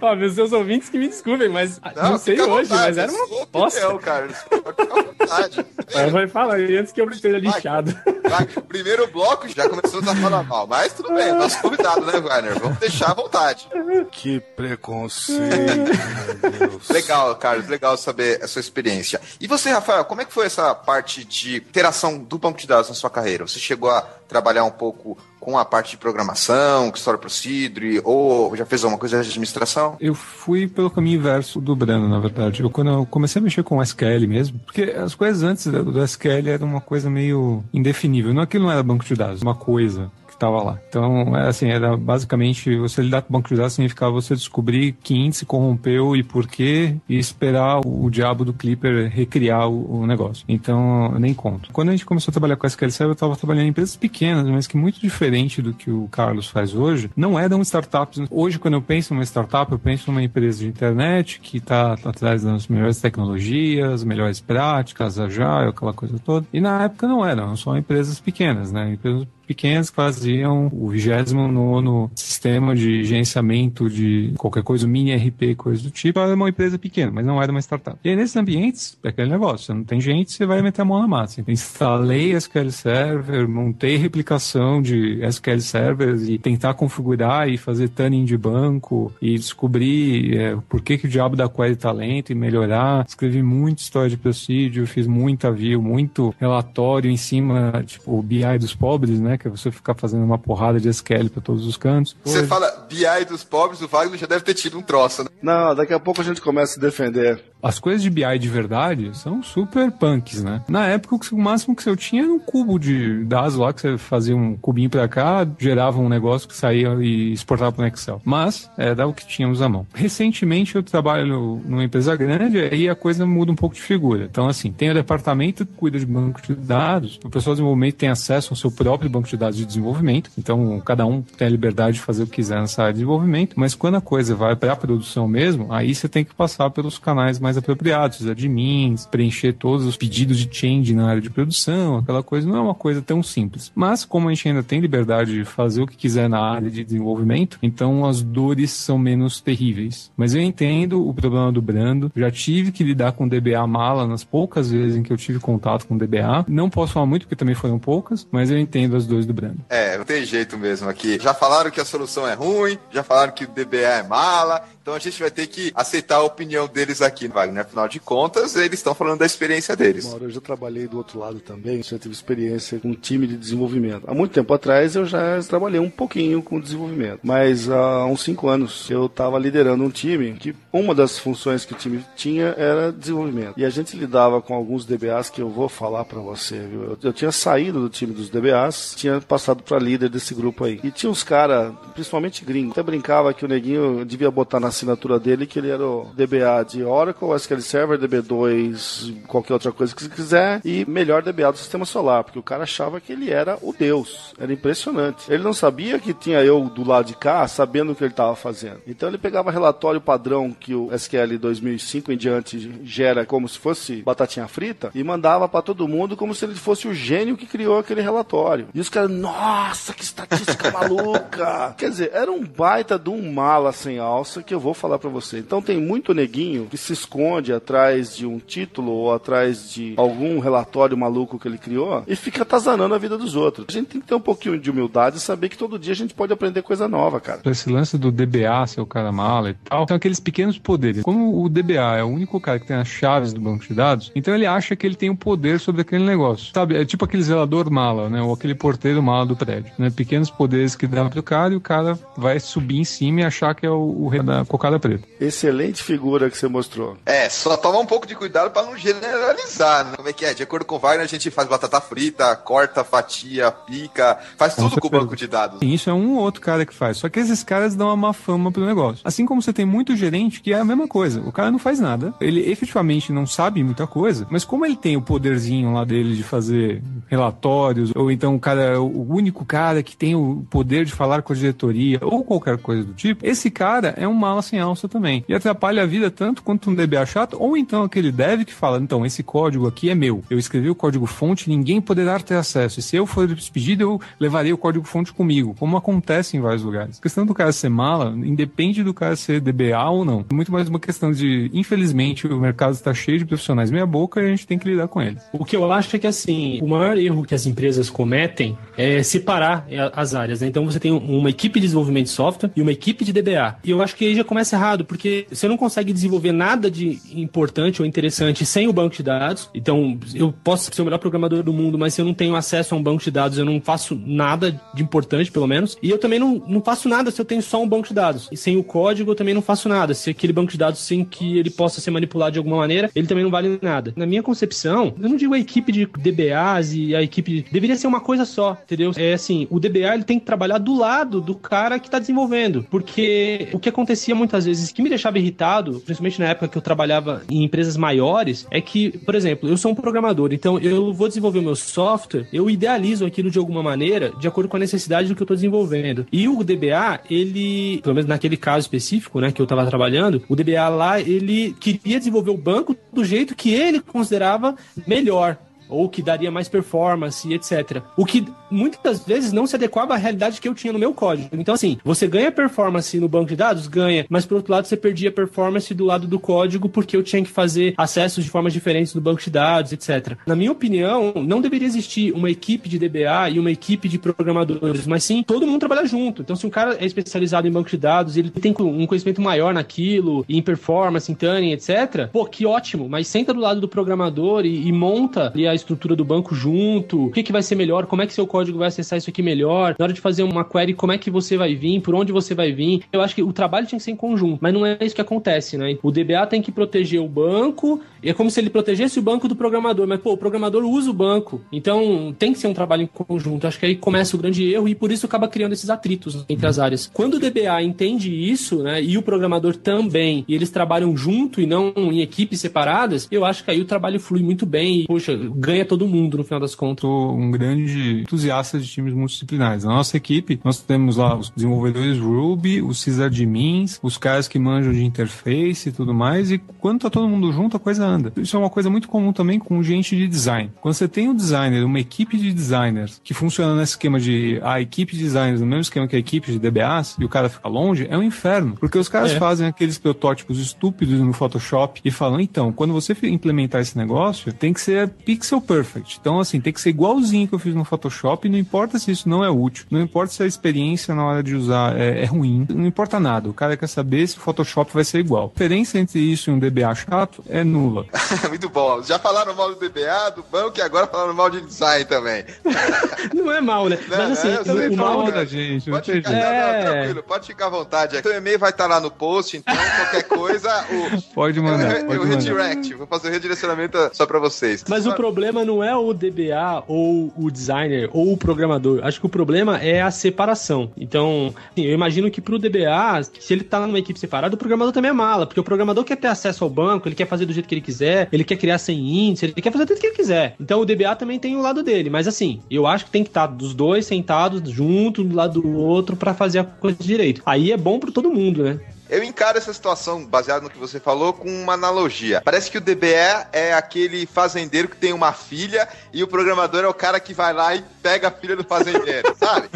[0.01, 3.11] Ó, meus seus ouvintes que me desculpem, mas não, não sei hoje, vontade, mas era
[3.11, 3.97] uma bosta.
[3.97, 4.27] cara.
[4.29, 5.65] Fica à vontade.
[5.93, 7.91] Mas vai falar antes que eu esteja lixado.
[8.29, 12.59] Vai, primeiro bloco já começou a falar mal, mas tudo bem, nosso convidado, né, Wagner?
[12.59, 13.67] Vamos deixar à vontade.
[14.11, 16.89] Que preconceito, meu Deus.
[16.89, 19.19] Legal, Carlos, legal saber a sua experiência.
[19.39, 22.89] E você, Rafael, como é que foi essa parte de interação do banco de dados
[22.89, 23.47] na sua carreira?
[23.47, 28.65] Você chegou a trabalhar um pouco com a parte de programação, Story Procedure, ou já
[28.65, 29.95] fez alguma coisa de administração?
[29.99, 32.63] Eu fui pelo caminho inverso do Brando, na verdade.
[32.63, 36.49] Eu, quando eu comecei a mexer com SQL mesmo, porque as coisas antes do SQL
[36.49, 38.33] era uma coisa meio indefinível.
[38.33, 40.79] Não, aquilo não era banco de dados, uma coisa que estava lá.
[40.89, 44.93] Então, é assim, era basicamente você lidar com o banco de dados significava você descobrir
[45.01, 50.07] que índice corrompeu e por quê e esperar o, diabo do Clipper recriar o, o,
[50.07, 50.45] negócio.
[50.47, 51.69] Então, nem conto.
[51.71, 54.47] Quando a gente começou a trabalhar com SQL Server, eu estava trabalhando em empresas pequenas,
[54.47, 58.23] mas que muito diferente do que o Carlos faz hoje, não eram startups.
[58.29, 62.43] Hoje, quando eu penso numa startup, eu penso numa empresa de internet que está atrás
[62.43, 66.45] das melhores tecnologias, melhores práticas, agile, aquela coisa toda.
[66.53, 68.93] E na época não eram, só empresas pequenas, né?
[68.93, 75.83] Empresas pequenas que faziam o 29 sistema de gerenciamento de qualquer coisa, mini RP, coisa
[75.83, 76.19] do tipo.
[76.19, 77.97] Era uma empresa pequena, mas não era uma startup.
[78.03, 80.85] E aí, nesses ambientes, é aquele negócio: você não tem gente, você vai meter a
[80.85, 81.41] mão na massa.
[81.41, 88.25] Então, instalei SQL Server, montei replicação de SQL Server e tentar configurar e fazer tuning
[88.25, 92.35] de banco e descobrir é, por que, que o diabo da query tá lento e
[92.35, 93.05] melhorar.
[93.07, 98.57] Escrevi muita história de procedure, fiz muita view, muito relatório em cima, tipo, o BI
[98.59, 99.34] dos pobres, né?
[99.37, 102.15] Que é você ficar fazendo uma porrada de SQL para todos os cantos.
[102.23, 105.29] Você fala BI dos pobres, o Wagner já deve ter tido um troço, né?
[105.41, 107.43] Não, daqui a pouco a gente começa a defender.
[107.61, 110.61] As coisas de BI de verdade são super punks, né?
[110.67, 113.97] Na época, o máximo que eu tinha era um cubo de dados lá, que você
[113.97, 118.21] fazia um cubinho para cá, gerava um negócio que saía e exportava para o Excel.
[118.23, 119.87] Mas era o que tínhamos à mão.
[119.95, 124.25] Recentemente eu trabalho numa empresa grande e aí a coisa muda um pouco de figura.
[124.25, 127.95] Então, assim, tem o departamento que cuida de banco de dados, o pessoal de desenvolvimento
[127.95, 131.51] tem acesso ao seu próprio banco de dados de desenvolvimento, então cada um tem a
[131.51, 134.55] liberdade de fazer o que quiser nessa área de desenvolvimento, mas quando a coisa vai
[134.55, 139.05] para a produção mesmo, aí você tem que passar pelos canais mais apropriados, os admins,
[139.05, 142.75] preencher todos os pedidos de change na área de produção, aquela coisa não é uma
[142.75, 143.71] coisa tão simples.
[143.75, 146.83] Mas como a gente ainda tem liberdade de fazer o que quiser na área de
[146.83, 150.11] desenvolvimento, então as dores são menos terríveis.
[150.17, 154.23] Mas eu entendo o problema do Brando, já tive que lidar com DBA mala nas
[154.23, 156.45] poucas vezes em que eu tive contato com DBA.
[156.47, 159.63] Não posso falar muito porque também foram poucas, mas eu entendo as dores do Brando.
[159.69, 161.19] É, não tem jeito mesmo aqui.
[161.21, 164.93] Já falaram que a solução é ruim, já falaram que o DBA é mala, então
[164.93, 167.63] a gente vai ter que aceitar a opinião deles aqui, Wagner.
[167.63, 170.05] Afinal de contas, eles estão falando da experiência deles.
[170.05, 174.03] Mauro, eu já trabalhei do outro lado também, já tive experiência com time de desenvolvimento.
[174.05, 178.47] Há muito tempo atrás eu já trabalhei um pouquinho com desenvolvimento, mas há uns cinco
[178.47, 182.91] anos eu estava liderando um time que uma das funções que o time tinha era
[182.91, 183.55] desenvolvimento.
[183.57, 186.83] E a gente lidava com alguns DBAs que eu vou falar para você, viu?
[186.83, 190.79] Eu, eu, tinha saído do time dos DBAs, tinha passado para líder desse grupo aí.
[190.83, 195.19] E tinha uns caras, principalmente gringos, até brincava que o neguinho devia botar na assinatura
[195.19, 200.03] dele que ele era o DBA de Oracle, SQL Server, DB2, qualquer outra coisa que
[200.03, 203.57] você quiser, e melhor DBA do sistema solar, porque o cara achava que ele era
[203.61, 204.33] o Deus.
[204.39, 205.31] Era impressionante.
[205.31, 208.35] Ele não sabia que tinha eu do lado de cá sabendo o que ele estava
[208.35, 208.81] fazendo.
[208.85, 214.01] Então ele pegava relatório padrão que o SQL 2005 em diante gera como se fosse
[214.01, 217.79] batatinha frita e mandava para todo mundo como se ele fosse o gênio que criou
[217.79, 218.67] aquele relatório.
[218.73, 221.73] E os caras, nossa, que estatística maluca!
[221.77, 225.09] Quer dizer, era um baita de um mala sem alça que eu vou falar para
[225.09, 225.37] você.
[225.37, 230.39] Então tem muito neguinho que se esconde atrás de um título ou atrás de algum
[230.39, 233.67] relatório maluco que ele criou e fica atazanando a vida dos outros.
[233.69, 235.95] A gente tem que ter um pouquinho de humildade e saber que todo dia a
[235.95, 237.41] gente pode aprender coisa nova, cara.
[237.45, 241.03] Esse lance do DBA ser o cara mala e tal, são aqueles pequenos poderes.
[241.03, 244.11] Como o DBA é o único cara que tem as chaves do banco de dados,
[244.15, 246.51] então ele acha que ele tem o poder sobre aquele negócio.
[246.53, 248.21] Sabe, é tipo aquele zelador mala, né?
[248.21, 249.91] Ou aquele porteiro mala do prédio, né?
[249.91, 253.53] Pequenos poderes que dá pro cara e o cara vai subir em cima e achar
[253.53, 255.07] que é o, o rei da cocada preta.
[255.19, 256.97] Excelente figura que você mostrou.
[257.05, 259.93] É, só toma um pouco de cuidado para não generalizar, né?
[259.95, 260.33] Como é que é?
[260.33, 264.79] De acordo com o Wagner, a gente faz batata frita, corta, fatia, pica, faz tudo
[264.79, 265.59] com o banco de dados.
[265.61, 266.97] Isso é um ou outro cara que faz.
[266.97, 269.01] Só que esses caras dão uma má fama pro negócio.
[269.03, 271.21] Assim como você tem muito gerente que é a mesma coisa.
[271.21, 272.13] O cara não faz nada.
[272.19, 276.23] Ele efetivamente não sabe muita coisa, mas como ele tem o poderzinho lá dele de
[276.23, 280.91] fazer relatórios, ou então o cara é o único cara que tem o poder de
[280.91, 284.59] falar com a diretoria, ou qualquer coisa do tipo, esse cara é um mala sem
[284.59, 285.23] alça também.
[285.27, 288.79] E atrapalha a vida tanto quanto um DBA chato, ou então aquele dev que fala,
[288.79, 290.23] então, esse código aqui é meu.
[290.29, 292.79] Eu escrevi o código fonte, ninguém poderá ter acesso.
[292.79, 296.63] E se eu for despedido, eu levarei o código fonte comigo, como acontece em vários
[296.63, 296.97] lugares.
[296.99, 300.25] A questão do cara ser mala, independe do cara ser DBA ou não.
[300.29, 304.21] É muito mais uma questão de, infelizmente, o mercado está cheio de profissionais meia boca
[304.21, 305.23] e a gente tem que lidar com eles.
[305.33, 309.01] O que eu acho é que, assim, o maior erro que as empresas cometem é
[309.03, 310.47] separar as áreas, né?
[310.47, 313.57] Então você tem uma equipe de desenvolvimento de software e uma equipe de DBA.
[313.63, 316.99] E eu acho que aí já começa errado, porque você não consegue desenvolver nada de
[317.13, 319.49] importante ou interessante sem o banco de dados.
[319.53, 322.75] Então, eu posso ser o melhor programador do mundo, mas se eu não tenho acesso
[322.75, 325.77] a um banco de dados, eu não faço nada de importante, pelo menos.
[325.81, 328.29] E eu também não, não faço nada se eu tenho só um banco de dados.
[328.31, 329.93] E sem o código, eu também não faço nada.
[329.93, 333.07] Se aquele banco de dados, sem que ele possa ser manipulado de alguma maneira, ele
[333.07, 333.93] também não vale nada.
[333.95, 337.45] Na minha concepção, eu não digo a equipe de DBAs e a equipe.
[337.51, 338.91] Deveria ser uma coisa só, entendeu?
[338.95, 342.65] É assim, o DBA ele tem que trabalhar do lado do cara que está desenvolvendo.
[342.69, 346.61] Porque o que acontecia muitas vezes, que me deixava irritado, principalmente na época que eu
[346.61, 351.07] trabalhava em empresas maiores, é que, por exemplo, eu sou um programador, então eu vou
[351.07, 355.07] desenvolver o meu software, eu idealizo aquilo de alguma maneira, de acordo com a necessidade
[355.07, 356.05] do que eu estou desenvolvendo.
[356.11, 360.35] E o DBA, ele, pelo menos naquele caso específico, né, que eu estava trabalhando, o
[360.35, 364.55] DBA lá, ele queria desenvolver o banco do jeito que ele considerava
[364.87, 367.81] melhor ou que daria mais performance, etc.
[367.97, 368.25] O que
[368.55, 371.29] muitas vezes não se adequava à realidade que eu tinha no meu código.
[371.33, 373.67] Então, assim, você ganha performance no banco de dados?
[373.67, 377.23] Ganha, mas por outro lado, você perdia performance do lado do código porque eu tinha
[377.23, 380.17] que fazer acessos de formas diferentes do banco de dados, etc.
[380.25, 384.87] Na minha opinião, não deveria existir uma equipe de DBA e uma equipe de programadores,
[384.87, 386.21] mas sim todo mundo trabalhar junto.
[386.21, 389.53] Então, se um cara é especializado em banco de dados, ele tem um conhecimento maior
[389.53, 394.45] naquilo, em performance, em tuning, etc., pô, que ótimo, mas senta do lado do programador
[394.45, 397.85] e, e monta ali a estrutura do banco junto, o que, que vai ser melhor,
[397.85, 400.43] como é que seu código vai acessar isso aqui melhor, na hora de fazer uma
[400.43, 402.83] query, como é que você vai vir, por onde você vai vir.
[402.91, 405.01] Eu acho que o trabalho tinha que ser em conjunto, mas não é isso que
[405.01, 405.77] acontece, né?
[405.81, 409.27] O DBA tem que proteger o banco, e é como se ele protegesse o banco
[409.27, 412.83] do programador, mas pô, o programador usa o banco, então tem que ser um trabalho
[412.83, 413.47] em conjunto.
[413.47, 416.47] Acho que aí começa o grande erro e por isso acaba criando esses atritos entre
[416.47, 416.89] as áreas.
[416.93, 421.45] Quando o DBA entende isso, né, e o programador também, e eles trabalham junto e
[421.45, 425.15] não em equipes separadas, eu acho que aí o trabalho flui muito bem e, poxa,
[425.35, 426.81] ganha todo mundo no final das contas.
[426.81, 429.63] Sou um grande de times multidisciplinares.
[429.63, 434.73] Na nossa equipe, nós temos lá os desenvolvedores Ruby, os sysadmins, os caras que manjam
[434.73, 438.11] de interface e tudo mais, e quando tá todo mundo junto, a coisa anda.
[438.17, 440.51] Isso é uma coisa muito comum também com gente de design.
[440.61, 444.59] Quando você tem um designer, uma equipe de designers que funciona nesse esquema de a
[444.59, 447.47] equipe de designers no mesmo esquema que a equipe de DBAs, e o cara fica
[447.47, 448.55] longe, é um inferno.
[448.59, 449.19] Porque os caras é.
[449.19, 454.53] fazem aqueles protótipos estúpidos no Photoshop e falam, então, quando você implementar esse negócio, tem
[454.53, 455.97] que ser pixel perfect.
[455.99, 459.07] Então, assim, tem que ser igualzinho que eu fiz no Photoshop, não importa se isso
[459.07, 462.45] não é útil, não importa se a experiência na hora de usar é, é ruim,
[462.49, 463.29] não importa nada.
[463.29, 465.25] O cara quer saber se o Photoshop vai ser igual.
[465.25, 467.85] A diferença entre isso e um DBA chato é nula.
[468.29, 468.81] Muito bom.
[468.81, 472.25] Já falaram mal do DBA, do banco e agora falaram mal de design também.
[473.13, 473.77] não é mal, né?
[473.87, 475.69] Não, Mas assim, é, o mal da gente.
[475.69, 476.63] Pode ficar, é...
[476.63, 478.01] não, tranquilo, pode ficar à vontade.
[478.05, 480.65] O e-mail vai estar lá no post, então qualquer coisa.
[480.69, 481.01] O...
[481.13, 481.81] Pode mandar.
[481.81, 482.77] Eu, eu, pode redirect, mandar.
[482.77, 484.63] vou fazer o redirecionamento só pra vocês.
[484.67, 488.79] Mas o problema não é o DBA ou o designer ou o programador.
[488.83, 490.71] Acho que o problema é a separação.
[490.77, 494.73] Então, assim, eu imagino que pro DBA, se ele tá numa equipe separada, o programador
[494.73, 497.33] também é mala, porque o programador quer ter acesso ao banco, ele quer fazer do
[497.33, 499.95] jeito que ele quiser, ele quer criar sem índice, ele quer fazer tudo que ele
[499.95, 500.35] quiser.
[500.39, 503.09] Então o DBA também tem o lado dele, mas assim, eu acho que tem que
[503.09, 507.21] estar tá dos dois sentados junto, do lado do outro, para fazer a coisa direito.
[507.25, 508.59] Aí é bom para todo mundo, né?
[508.87, 512.21] Eu encaro essa situação, baseado no que você falou, com uma analogia.
[512.23, 512.93] Parece que o DBE
[513.33, 517.33] é aquele fazendeiro que tem uma filha e o programador é o cara que vai
[517.33, 519.49] lá e pega a filha do fazendeiro, sabe?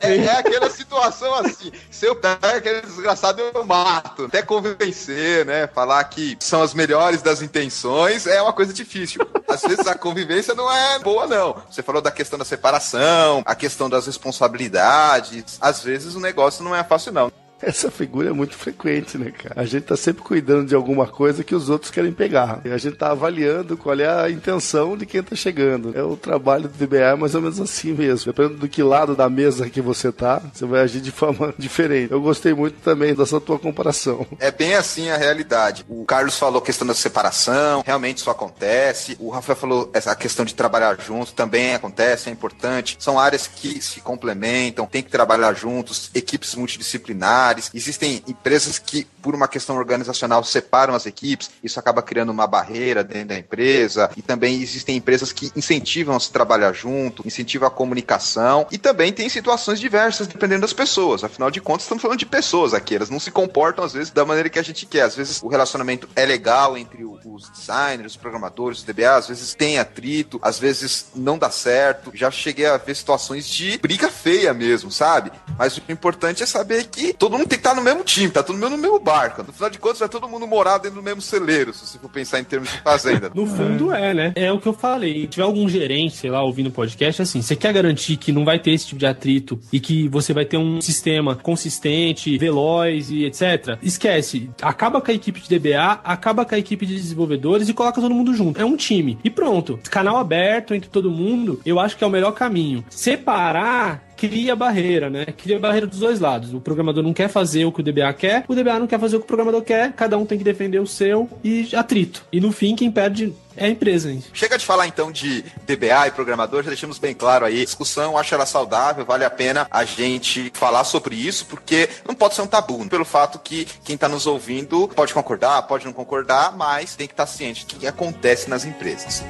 [0.00, 1.72] É, é, é, aquela situação assim.
[1.90, 4.26] Se eu pego aquele desgraçado, eu mato.
[4.26, 5.66] Até convencer, né?
[5.66, 9.26] Falar que são as melhores das intenções é uma coisa difícil.
[9.48, 11.62] Às vezes a convivência não é boa, não.
[11.68, 15.58] Você falou da questão da separação, a questão das responsabilidades.
[15.60, 17.45] Às vezes o negócio não é fácil, não.
[17.60, 19.54] Essa figura é muito frequente, né, cara?
[19.60, 22.60] A gente tá sempre cuidando de alguma coisa que os outros querem pegar.
[22.64, 25.96] E a gente tá avaliando qual é a intenção de quem tá chegando.
[25.96, 28.32] É o trabalho do DBA mais ou menos assim mesmo.
[28.32, 32.12] Dependendo do que lado da mesa que você tá, você vai agir de forma diferente.
[32.12, 34.26] Eu gostei muito também dessa tua comparação.
[34.38, 35.84] É bem assim a realidade.
[35.88, 39.16] O Carlos falou questão da separação, realmente isso acontece.
[39.18, 42.96] O Rafael falou essa questão de trabalhar junto, também acontece, é importante.
[43.00, 49.06] São áreas que se complementam, tem que trabalhar juntos, equipes multidisciplinares disciplinares, existem empresas que,
[49.22, 54.10] por uma questão organizacional, separam as equipes, isso acaba criando uma barreira dentro da empresa,
[54.16, 59.12] e também existem empresas que incentivam a se trabalhar junto, incentivam a comunicação, e também
[59.12, 63.10] tem situações diversas dependendo das pessoas, afinal de contas estamos falando de pessoas aqui, elas
[63.10, 66.08] não se comportam às vezes da maneira que a gente quer, às vezes o relacionamento
[66.16, 71.06] é legal entre os designers, os programadores, os DBA, às vezes tem atrito, às vezes
[71.14, 75.30] não dá certo, já cheguei a ver situações de briga feia mesmo, sabe?
[75.58, 78.42] Mas o importante é saber que todo mundo tem que estar no mesmo time, tá
[78.42, 79.42] todo mundo no mesmo barco.
[79.42, 82.10] No final de contas, vai todo mundo morar dentro do mesmo celeiro, se você for
[82.10, 83.30] pensar em termos de fazenda.
[83.34, 84.32] no fundo é, né?
[84.34, 85.22] É o que eu falei.
[85.22, 88.44] Se tiver algum gerente, sei lá, ouvindo o podcast, assim, você quer garantir que não
[88.44, 93.10] vai ter esse tipo de atrito e que você vai ter um sistema consistente, veloz
[93.10, 93.78] e etc.
[93.82, 94.50] Esquece.
[94.62, 98.14] Acaba com a equipe de DBA, acaba com a equipe de desenvolvedores e coloca todo
[98.14, 98.60] mundo junto.
[98.60, 99.18] É um time.
[99.22, 99.78] E pronto.
[99.90, 102.84] Canal aberto entre todo mundo, eu acho que é o melhor caminho.
[102.88, 105.26] Separar cria barreira, né?
[105.26, 106.54] Cria barreira dos dois lados.
[106.54, 109.16] O programador não quer fazer o que o DBA quer, o DBA não quer fazer
[109.16, 112.24] o que o programador quer, cada um tem que defender o seu e atrito.
[112.32, 114.10] E no fim, quem perde é a empresa.
[114.10, 114.22] Hein?
[114.32, 117.64] Chega de falar então de DBA e programador, já deixamos bem claro aí.
[117.64, 122.34] Discussão, acho ela saudável, vale a pena a gente falar sobre isso, porque não pode
[122.34, 126.56] ser um tabu, pelo fato que quem está nos ouvindo pode concordar, pode não concordar,
[126.56, 129.24] mas tem que estar tá ciente do que acontece nas empresas.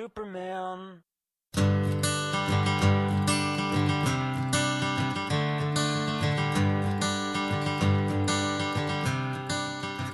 [0.00, 1.02] Superman.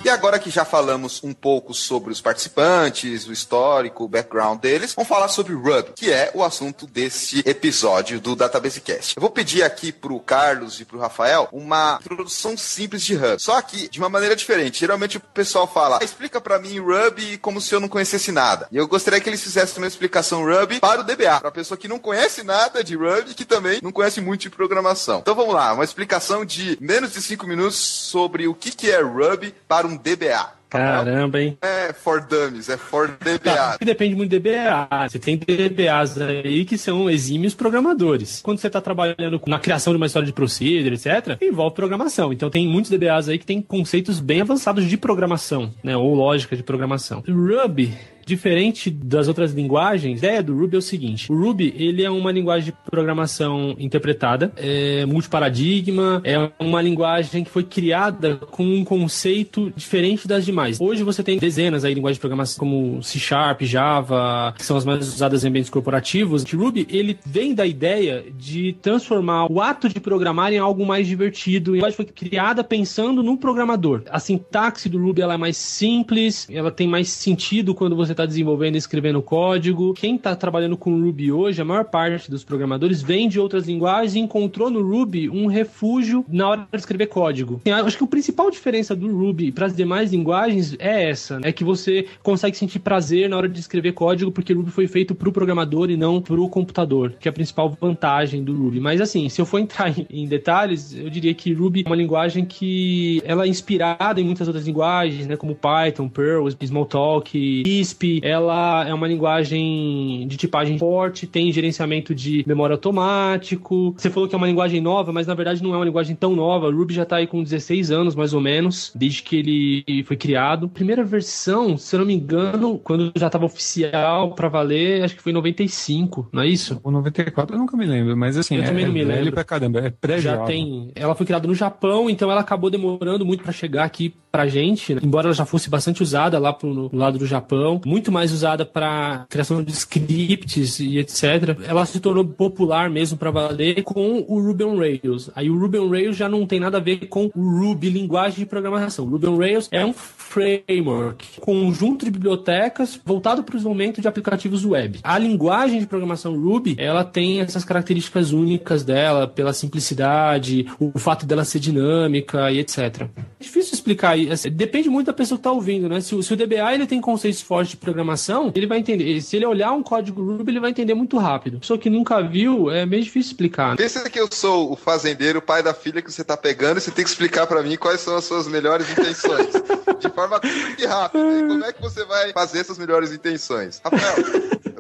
[0.06, 4.94] E agora que já falamos um pouco sobre os participantes, o histórico, o background deles,
[4.94, 9.16] vamos falar sobre Ruby, que é o assunto desse episódio do Database Cast.
[9.16, 13.60] Eu vou pedir aqui pro Carlos e pro Rafael uma introdução simples de Ruby, só
[13.60, 14.78] que de uma maneira diferente.
[14.78, 18.68] Geralmente o pessoal fala, ah, explica para mim Ruby como se eu não conhecesse nada.
[18.70, 21.76] E eu gostaria que eles fizessem uma explicação Ruby para o DBA, para a pessoa
[21.76, 25.18] que não conhece nada de Ruby, que também não conhece muito de programação.
[25.18, 29.02] Então vamos lá, uma explicação de menos de cinco minutos sobre o que, que é
[29.02, 30.56] Ruby para um DBA.
[30.68, 31.56] Caramba, hein?
[31.62, 33.38] É for dummies, é for DBA.
[33.38, 35.08] Tá, depende muito de DBA.
[35.08, 38.40] Você tem DBAs aí que são exímios programadores.
[38.42, 42.32] Quando você está trabalhando na criação de uma história de procedure, etc., envolve programação.
[42.32, 45.96] Então tem muitos DBAs aí que tem conceitos bem avançados de programação, né?
[45.96, 47.22] Ou lógica de programação.
[47.26, 52.02] Ruby diferente das outras linguagens, a ideia do Ruby é o seguinte: o Ruby ele
[52.02, 58.64] é uma linguagem de programação interpretada, é multiparadigma, é uma linguagem que foi criada com
[58.64, 60.80] um conceito diferente das demais.
[60.80, 64.76] Hoje você tem dezenas aí de linguagens de programação como C Sharp, Java, que são
[64.76, 66.42] as mais usadas em ambientes corporativos.
[66.42, 71.06] O Ruby ele vem da ideia de transformar o ato de programar em algo mais
[71.06, 71.72] divertido.
[71.72, 74.02] A linguagem foi criada pensando no programador.
[74.10, 78.26] A sintaxe do Ruby ela é mais simples, ela tem mais sentido quando você está
[78.26, 79.92] desenvolvendo e escrevendo código.
[79.94, 84.14] Quem está trabalhando com Ruby hoje, a maior parte dos programadores vem de outras linguagens
[84.14, 87.60] e encontrou no Ruby um refúgio na hora de escrever código.
[87.64, 91.48] Eu acho que a principal diferença do Ruby para as demais linguagens é essa, né?
[91.48, 95.14] é que você consegue sentir prazer na hora de escrever código porque Ruby foi feito
[95.14, 98.80] para o programador e não para o computador, que é a principal vantagem do Ruby.
[98.80, 102.44] Mas assim, se eu for entrar em detalhes, eu diria que Ruby é uma linguagem
[102.44, 108.86] que ela é inspirada em muitas outras linguagens, né, como Python, Perl, Smalltalk, Lisp, ela
[108.86, 113.94] é uma linguagem de tipagem forte, tem gerenciamento de memória automático.
[113.96, 116.34] Você falou que é uma linguagem nova, mas na verdade não é uma linguagem tão
[116.34, 116.68] nova.
[116.68, 120.16] O Ruby já está aí com 16 anos, mais ou menos, desde que ele foi
[120.16, 120.68] criado.
[120.68, 125.22] Primeira versão, se eu não me engano, quando já estava oficial para valer, acho que
[125.22, 126.80] foi em 95, não é isso?
[126.82, 129.32] O 94 eu nunca me lembro, mas assim, eu é, também não me lembro.
[129.32, 130.90] pra caramba, é pré Já tem.
[130.94, 134.94] Ela foi criada no Japão, então ela acabou demorando muito para chegar aqui pra gente,
[134.94, 135.00] né?
[135.02, 137.80] embora ela já fosse bastante usada lá pro lado do Japão.
[137.86, 141.56] Muito muito mais usada para criação de scripts e etc.
[141.66, 145.30] Ela se tornou popular mesmo para valer com o Ruby on Rails.
[145.34, 148.40] Aí o Ruby on Rails já não tem nada a ver com o Ruby, linguagem
[148.40, 149.06] de programação.
[149.06, 154.08] O Ruby on Rails é um framework, conjunto de bibliotecas voltado para o desenvolvimento de
[154.08, 154.98] aplicativos web.
[155.02, 161.24] A linguagem de programação Ruby, ela tem essas características únicas dela, pela simplicidade, o fato
[161.24, 163.08] dela ser dinâmica e etc.
[163.40, 164.14] É difícil explicar.
[164.52, 166.02] Depende muito da pessoa que está ouvindo, né?
[166.02, 169.20] Se o, se o DBA ele tem conceitos fortes de programação, ele vai entender.
[169.20, 171.60] Se ele olhar um código Ruby, ele vai entender muito rápido.
[171.60, 173.70] Pessoa que nunca viu, é meio difícil explicar.
[173.70, 173.76] Né?
[173.76, 176.80] Pensa que eu sou o fazendeiro, o pai da filha que você tá pegando e
[176.80, 179.52] você tem que explicar para mim quais são as suas melhores intenções.
[179.98, 181.24] de forma curta e rápida.
[181.24, 183.80] E como é que você vai fazer essas melhores intenções?
[183.84, 184.24] Rafael,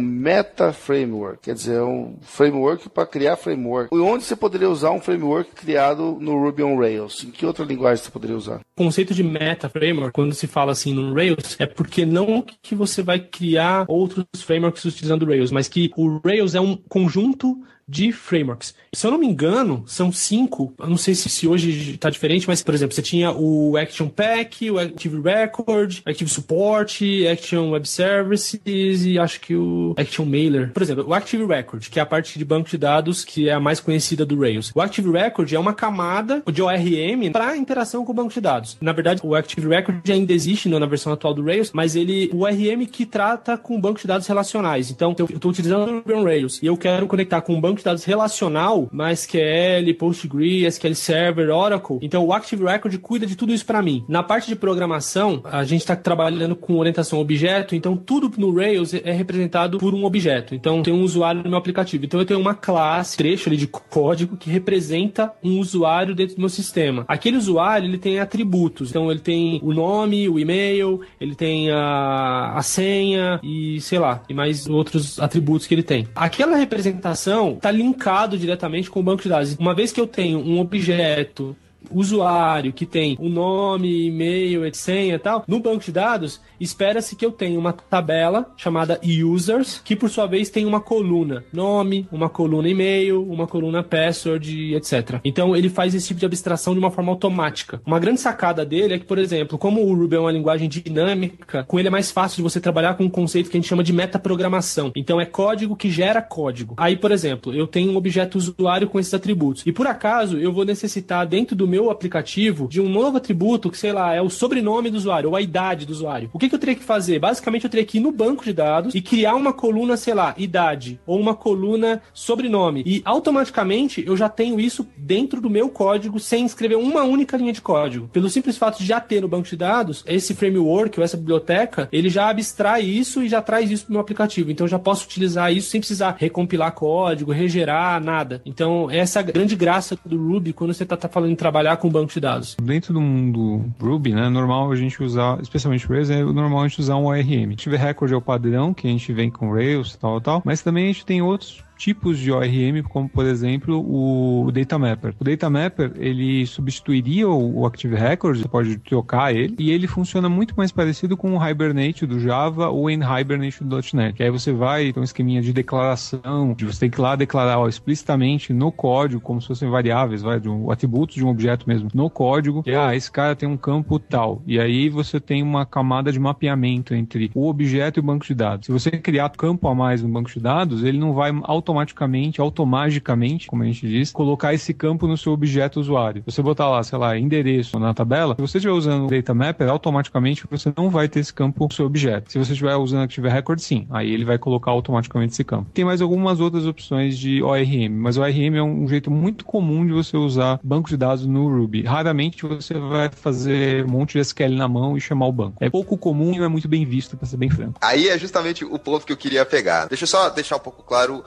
[0.00, 3.92] meta framework, quer dizer, um framework para criar framework.
[3.92, 7.24] E onde você poderia usar um framework criado no Ruby on Rails?
[7.24, 8.60] Em que outra linguagem você poderia usar?
[8.76, 12.74] O conceito de meta framework, quando se fala assim no Rails, é porque não que
[12.74, 18.12] você vai criar outros frameworks utilizando Rails, mas que o Rails é um conjunto de
[18.12, 18.72] frameworks.
[18.94, 20.72] Se eu não me engano, são cinco.
[20.78, 24.08] Eu não sei se, se hoje está diferente, mas, por exemplo, você tinha o Action
[24.08, 30.72] Pack, o Active Record, Active Support, Action Web Services e acho que o Action Mailer.
[30.72, 33.52] Por exemplo, o Active Record, que é a parte de banco de dados que é
[33.52, 34.70] a mais conhecida do Rails.
[34.74, 38.78] O Active Record é uma camada de ORM para interação com o banco de dados.
[38.80, 42.42] Na verdade, o Active Record ainda existe na versão atual do Rails, mas ele o
[42.42, 44.90] ORM que trata com banco de dados relacionais.
[44.90, 48.04] Então, eu estou utilizando o Rails e eu quero conectar com um banco de dados
[48.04, 51.98] relacional, MySQL, PostgreSQL, SQL Server, Oracle.
[52.02, 54.04] Então o Active Record cuida de tudo isso para mim.
[54.08, 58.94] Na parte de programação, a gente está trabalhando com orientação objeto, então tudo no Rails
[58.94, 60.54] é representado por um objeto.
[60.54, 62.04] Então tem um usuário no meu aplicativo.
[62.04, 66.40] Então eu tenho uma classe, trecho ali de código que representa um usuário dentro do
[66.40, 67.04] meu sistema.
[67.08, 68.90] Aquele usuário, ele tem atributos.
[68.90, 74.22] Então ele tem o nome, o e-mail, ele tem a, a senha e sei lá,
[74.28, 76.06] e mais outros atributos que ele tem.
[76.14, 79.56] Aquela representação está linkado diretamente com o banco de dados.
[79.58, 81.56] Uma vez que eu tenho um objeto
[81.90, 84.88] usuário que tem o nome, e-mail, etc.
[84.88, 89.96] e tal, no banco de dados, espera-se que eu tenha uma tabela chamada users, que
[89.96, 95.20] por sua vez tem uma coluna nome, uma coluna e-mail, uma coluna password, etc.
[95.24, 97.80] Então ele faz esse tipo de abstração de uma forma automática.
[97.86, 101.64] Uma grande sacada dele é que, por exemplo, como o Ruby é uma linguagem dinâmica,
[101.64, 103.84] com ele é mais fácil de você trabalhar com um conceito que a gente chama
[103.84, 104.92] de metaprogramação.
[104.96, 106.74] Então é código que gera código.
[106.76, 109.62] Aí, por exemplo, eu tenho um objeto usuário com esses atributos.
[109.66, 113.78] E por acaso eu vou necessitar dentro do meu aplicativo de um novo atributo que,
[113.78, 116.28] sei lá, é o sobrenome do usuário ou a idade do usuário.
[116.32, 117.18] O que, que eu teria que fazer?
[117.18, 120.34] Basicamente, eu teria que ir no banco de dados e criar uma coluna, sei lá,
[120.36, 122.82] idade ou uma coluna sobrenome.
[122.84, 127.52] E automaticamente eu já tenho isso dentro do meu código sem escrever uma única linha
[127.52, 128.08] de código.
[128.08, 131.88] Pelo simples fato de já ter no banco de dados, esse framework ou essa biblioteca,
[131.92, 134.50] ele já abstrai isso e já traz isso para o meu aplicativo.
[134.50, 138.40] Então eu já posso utilizar isso sem precisar recompilar código, regerar, nada.
[138.44, 141.59] Então, essa é a grande graça do Ruby quando você está tá falando em trabalho
[141.60, 142.56] trabalhar com banco de dados?
[142.62, 146.80] Dentro do mundo Ruby, né, normal a gente usar, especialmente Rails, é normal a gente
[146.80, 147.54] usar um ORM.
[147.54, 150.84] Tiver Record é o padrão que a gente vem com Rails, tal, tal, mas também
[150.84, 155.14] a gente tem outros tipos de ORM, como por exemplo o Data Mapper.
[155.18, 160.28] O Data Mapper ele substituiria o Active Record, você pode trocar ele, e ele funciona
[160.28, 164.14] muito mais parecido com o Hibernate do Java ou o Hibernate do .NET.
[164.14, 167.58] Que aí você vai ter um esqueminha de declaração, de você ter que lá declarar
[167.58, 171.66] ó, explicitamente no código, como se fossem variáveis, vai, de um, atributos de um objeto
[171.66, 174.42] mesmo, no código, que ah, esse cara tem um campo tal.
[174.46, 178.34] E aí você tem uma camada de mapeamento entre o objeto e o banco de
[178.34, 178.66] dados.
[178.66, 182.40] Se você criar campo a mais no banco de dados, ele não vai automaticamente automaticamente,
[182.40, 186.22] automagicamente, como a gente diz, colocar esse campo no seu objeto usuário.
[186.26, 189.68] Você botar lá, sei lá, endereço na tabela, se você estiver usando o Data Mapper,
[189.68, 192.30] automaticamente você não vai ter esse campo no seu objeto.
[192.32, 195.70] Se você estiver usando Active Record, sim, aí ele vai colocar automaticamente esse campo.
[195.72, 199.92] Tem mais algumas outras opções de ORM, mas ORM é um jeito muito comum de
[199.92, 201.82] você usar banco de dados no Ruby.
[201.82, 205.56] Raramente você vai fazer um monte de SQL na mão e chamar o banco.
[205.60, 207.78] É pouco comum e não é muito bem visto, para ser bem franco.
[207.80, 209.86] Aí é justamente o ponto que eu queria pegar.
[209.86, 211.24] Deixa eu só deixar um pouco claro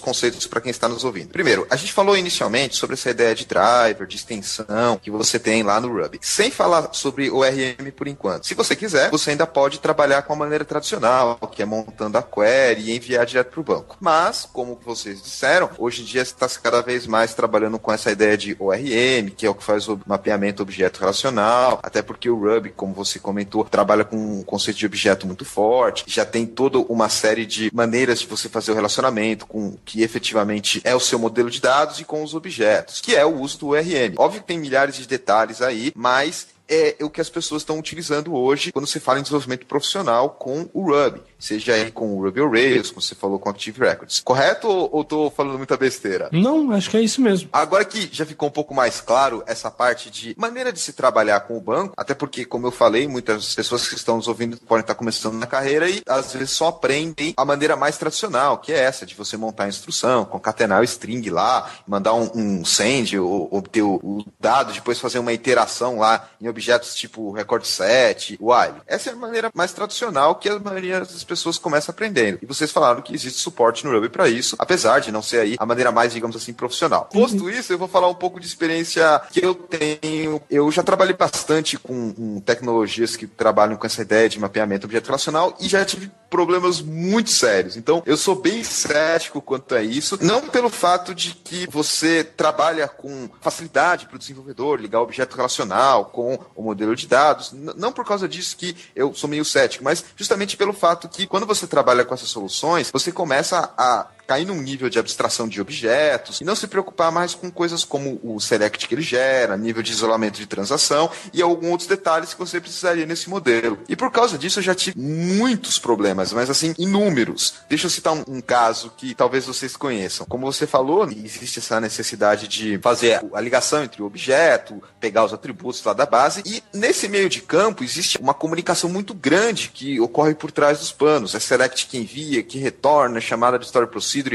[0.00, 1.28] conceitos para quem está nos ouvindo.
[1.28, 5.62] Primeiro, a gente falou inicialmente sobre essa ideia de driver, de extensão que você tem
[5.62, 6.18] lá no Ruby.
[6.22, 8.46] Sem falar sobre o RM por enquanto.
[8.46, 12.22] Se você quiser, você ainda pode trabalhar com a maneira tradicional, que é montando a
[12.22, 13.96] query e enviar direto para o banco.
[14.00, 18.36] Mas, como vocês disseram, hoje em dia está cada vez mais trabalhando com essa ideia
[18.36, 22.70] de ORM, que é o que faz o mapeamento objeto relacional, até porque o Ruby,
[22.70, 27.08] como você comentou, trabalha com um conceito de objeto muito forte, já tem toda uma
[27.08, 31.50] série de maneiras de você fazer o relacionamento com que efetivamente é o seu modelo
[31.50, 34.14] de dados e com os objetos, que é o uso do URM.
[34.16, 38.34] Óbvio que tem milhares de detalhes aí, mas é o que as pessoas estão utilizando
[38.34, 42.40] hoje quando se fala em desenvolvimento profissional com o Ruby seja aí com o Ruby
[42.40, 44.20] on Rails, como você falou com Active Records.
[44.20, 46.28] Correto ou, ou tô falando muita besteira?
[46.30, 47.48] Não, acho que é isso mesmo.
[47.52, 51.40] Agora que já ficou um pouco mais claro essa parte de maneira de se trabalhar
[51.40, 54.82] com o banco, até porque, como eu falei, muitas pessoas que estão nos ouvindo podem
[54.82, 58.78] estar começando na carreira e às vezes só aprendem a maneira mais tradicional, que é
[58.78, 63.48] essa, de você montar a instrução, concatenar o string lá, mandar um, um send, ou
[63.50, 68.38] obter o, o dado, depois fazer uma iteração lá em objeto objetos tipo record set,
[68.40, 68.80] while.
[68.86, 72.38] Essa é a maneira mais tradicional que a maioria das pessoas começa aprendendo.
[72.40, 75.56] E vocês falaram que existe suporte no Ruby para isso, apesar de não ser aí
[75.58, 77.08] a maneira mais, digamos assim, profissional.
[77.12, 80.40] Posto isso, eu vou falar um pouco de experiência que eu tenho.
[80.48, 85.06] Eu já trabalhei bastante com, com tecnologias que trabalham com essa ideia de mapeamento objeto
[85.06, 87.76] relacional e já tive problemas muito sérios.
[87.76, 92.88] Então, eu sou bem cético quanto a isso, não pelo fato de que você trabalha
[92.88, 98.06] com facilidade para o desenvolvedor ligar objeto relacional com o modelo de dados, não por
[98.06, 102.02] causa disso que eu sou meio cético, mas justamente pelo fato que quando você trabalha
[102.02, 106.56] com essas soluções, você começa a cair num nível de abstração de objetos e não
[106.56, 110.46] se preocupar mais com coisas como o select que ele gera, nível de isolamento de
[110.46, 113.78] transação e alguns outros detalhes que você precisaria nesse modelo.
[113.88, 117.54] E por causa disso eu já tive muitos problemas, mas assim, inúmeros.
[117.68, 120.26] Deixa eu citar um, um caso que talvez vocês conheçam.
[120.26, 125.32] Como você falou, existe essa necessidade de fazer a ligação entre o objeto, pegar os
[125.32, 130.00] atributos lá da base e nesse meio de campo existe uma comunicação muito grande que
[130.00, 131.34] ocorre por trás dos panos.
[131.34, 133.86] É select que envia, que retorna, chamada de story